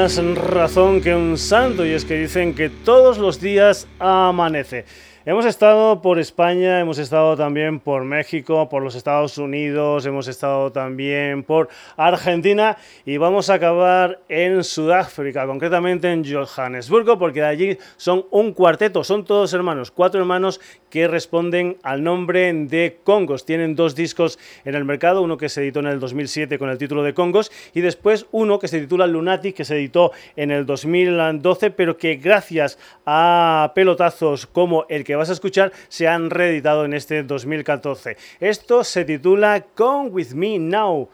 Más 0.07 0.39
razón 0.39 1.01
que 1.01 1.17
un 1.17 1.37
santo 1.37 1.85
y 1.85 1.91
es 1.91 2.05
que 2.05 2.15
dicen 2.15 2.55
que 2.55 2.71
todos 2.71 3.19
los 3.19 3.41
días 3.41 3.89
amanece. 3.99 4.85
Hemos 5.29 5.45
estado 5.45 6.03
por 6.03 6.21
España, 6.21 6.79
hemos 6.79 6.99
estado 6.99 7.37
también 7.37 7.81
por 7.81 8.05
México, 8.05 8.69
por 8.69 8.81
los 8.85 8.95
Estados 8.95 9.39
Unidos, 9.39 10.07
hemos 10.07 10.29
estado 10.29 10.71
también 10.71 11.43
por 11.43 11.69
Argentina 11.97 12.77
y 13.05 13.17
vamos 13.17 13.51
a 13.51 13.55
acabar 13.55 14.21
en 14.29 14.63
Sudáfrica, 14.63 15.45
concretamente 15.45 16.13
en 16.13 16.23
Johannesburgo, 16.25 17.19
porque 17.19 17.41
de 17.41 17.47
allí 17.47 17.79
son 17.97 18.27
un 18.31 18.53
cuarteto, 18.53 19.03
son 19.03 19.25
todos 19.25 19.53
hermanos, 19.53 19.91
cuatro 19.91 20.21
hermanos 20.21 20.61
que 20.91 21.09
responden 21.09 21.77
al 21.83 22.05
nombre 22.05 22.53
de 22.55 23.01
Congos. 23.03 23.45
Tienen 23.45 23.75
dos 23.75 23.97
discos 23.97 24.39
en 24.65 24.77
el 24.77 24.85
mercado, 24.85 25.23
uno 25.23 25.37
que 25.37 25.49
se 25.49 25.61
editó 25.61 25.81
en 25.81 25.89
el 25.89 25.99
2007 25.99 26.57
con 26.57 26.71
el 26.71 26.79
título 26.79 27.03
de 27.03 27.15
Congos 27.15 27.51
y 27.75 27.81
después 27.81 28.27
uno 28.31 28.61
que 28.61 28.69
se 28.69 28.81
titula 28.81 29.09
Lunatic, 29.09 29.57
que 29.57 29.65
se 29.65 29.75
editó 29.75 30.13
en 30.37 30.53
el 30.53 30.65
2012, 30.67 31.73
pero 31.73 31.97
que 31.99 32.15
gracias 32.15 32.79
a 33.05 33.73
pelotazos 33.75 34.47
como 34.47 34.87
el 34.89 35.03
vas 35.17 35.31
a 35.31 35.35
escuchar 35.35 35.73
se 35.89 36.09
han 36.09 36.31
reeditado 36.31 36.85
en 36.85 36.95
este 36.95 37.23
2014. 37.23 38.17
Esto 38.41 38.85
se 38.85 39.05
titula 39.05 39.67
Come 39.75 40.11
With 40.11 40.33
Me 40.35 40.59
Now. 40.59 41.11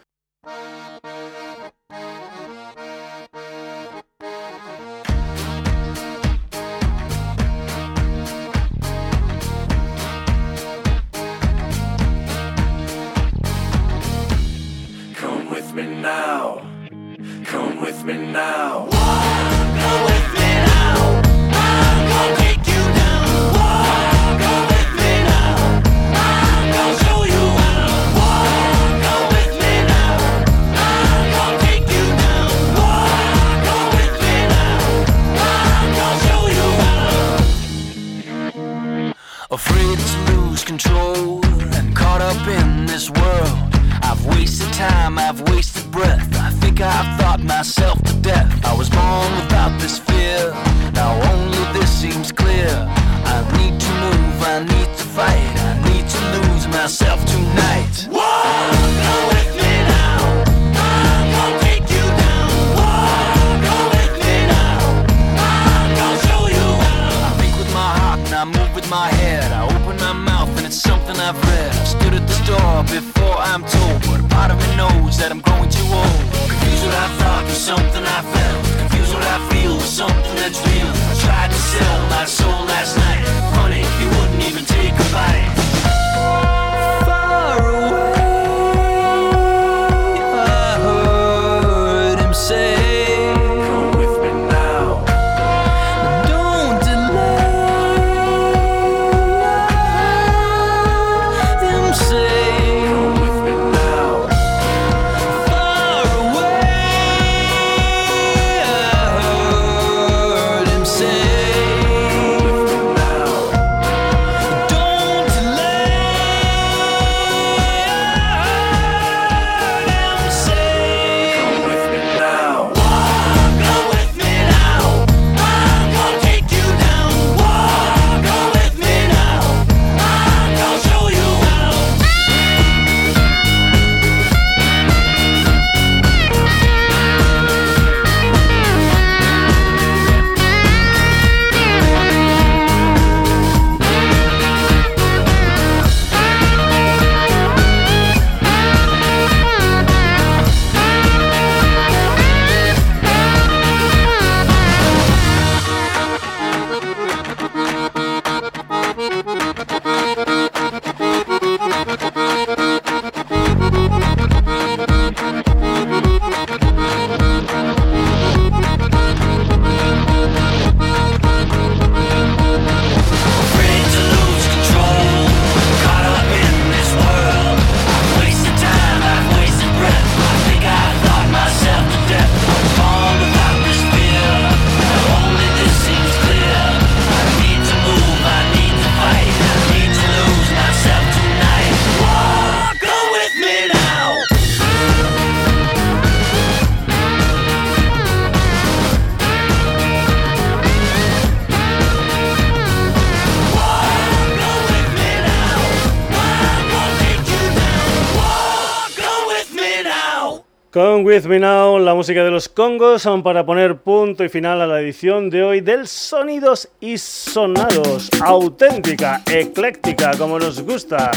Música 212.02 212.24
de 212.24 212.32
los 212.32 212.48
Congos, 212.48 213.02
son 213.02 213.22
para 213.22 213.46
poner 213.46 213.76
punto 213.76 214.24
y 214.24 214.28
final 214.28 214.60
a 214.60 214.66
la 214.66 214.80
edición 214.80 215.30
de 215.30 215.44
hoy 215.44 215.60
del 215.60 215.86
Sonidos 215.86 216.68
y 216.80 216.98
Sonados. 216.98 218.10
Auténtica, 218.20 219.22
ecléctica, 219.30 220.10
como 220.18 220.36
nos 220.36 220.60
gusta. 220.62 221.12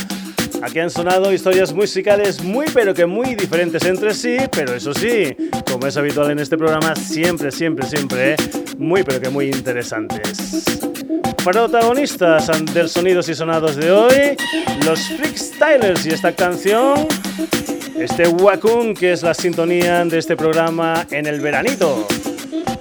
Aquí 0.61 0.77
han 0.77 0.91
sonado 0.91 1.33
historias 1.33 1.73
musicales 1.73 2.43
muy 2.43 2.67
pero 2.71 2.93
que 2.93 3.07
muy 3.07 3.33
diferentes 3.33 3.83
entre 3.83 4.13
sí, 4.13 4.37
pero 4.51 4.75
eso 4.75 4.93
sí, 4.93 5.35
como 5.71 5.87
es 5.87 5.97
habitual 5.97 6.29
en 6.29 6.37
este 6.37 6.55
programa, 6.55 6.95
siempre, 6.95 7.49
siempre, 7.49 7.87
siempre, 7.87 8.35
muy 8.77 9.01
pero 9.01 9.19
que 9.19 9.29
muy 9.29 9.45
interesantes. 9.45 10.65
Protagonistas 11.43 12.47
del 12.75 12.89
Sonidos 12.89 13.27
y 13.27 13.33
Sonados 13.33 13.75
de 13.75 13.91
hoy, 13.91 14.37
los 14.85 14.99
Freakstylers 15.07 16.05
y 16.05 16.09
esta 16.09 16.31
canción 16.31 17.07
este 17.95 18.27
Wakun, 18.27 18.93
que 18.93 19.13
es 19.13 19.23
la 19.23 19.33
sintonía 19.33 20.03
de 20.05 20.19
este 20.19 20.35
programa 20.35 21.05
en 21.11 21.25
el 21.25 21.39
veranito. 21.39 22.07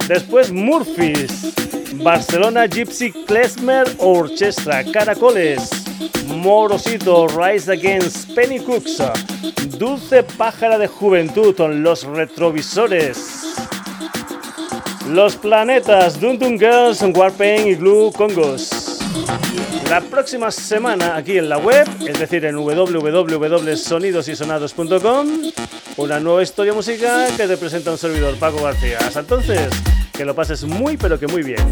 Después 0.08 0.50
Murphys, 0.50 1.54
Barcelona 2.02 2.66
Gypsy 2.66 3.12
Klezmer 3.24 3.86
Orchestra, 3.98 4.84
Caracoles, 4.84 5.70
Morosito, 6.26 7.26
Rise 7.28 7.72
Against, 7.72 8.34
Penny 8.34 8.58
Cooks, 8.58 8.98
Dulce 9.78 10.22
Pájara 10.22 10.78
de 10.78 10.88
Juventud, 10.88 11.54
Los 11.58 12.04
Retrovisores, 12.04 13.54
Los 15.08 15.36
Planetas, 15.36 16.20
Dun 16.20 16.38
Dun 16.38 16.58
Girls, 16.58 17.02
Warpaint 17.14 17.68
y 17.68 17.74
Glue 17.76 18.12
Congos. 18.12 18.98
La 19.94 20.00
próxima 20.00 20.50
semana 20.50 21.14
aquí 21.14 21.38
en 21.38 21.48
la 21.48 21.56
web, 21.56 21.86
es 22.04 22.18
decir, 22.18 22.44
en 22.46 22.56
www.sonidosysonados.com, 22.56 25.28
una 25.98 26.18
nueva 26.18 26.42
historia 26.42 26.74
musical 26.74 27.30
que 27.36 27.46
te 27.46 27.56
presenta 27.56 27.92
un 27.92 27.98
servidor 27.98 28.34
Paco 28.34 28.60
García. 28.60 28.98
Hasta 28.98 29.20
entonces, 29.20 29.70
que 30.12 30.24
lo 30.24 30.34
pases 30.34 30.64
muy 30.64 30.96
pero 30.96 31.20
que 31.20 31.28
muy 31.28 31.44
bien. 31.44 31.64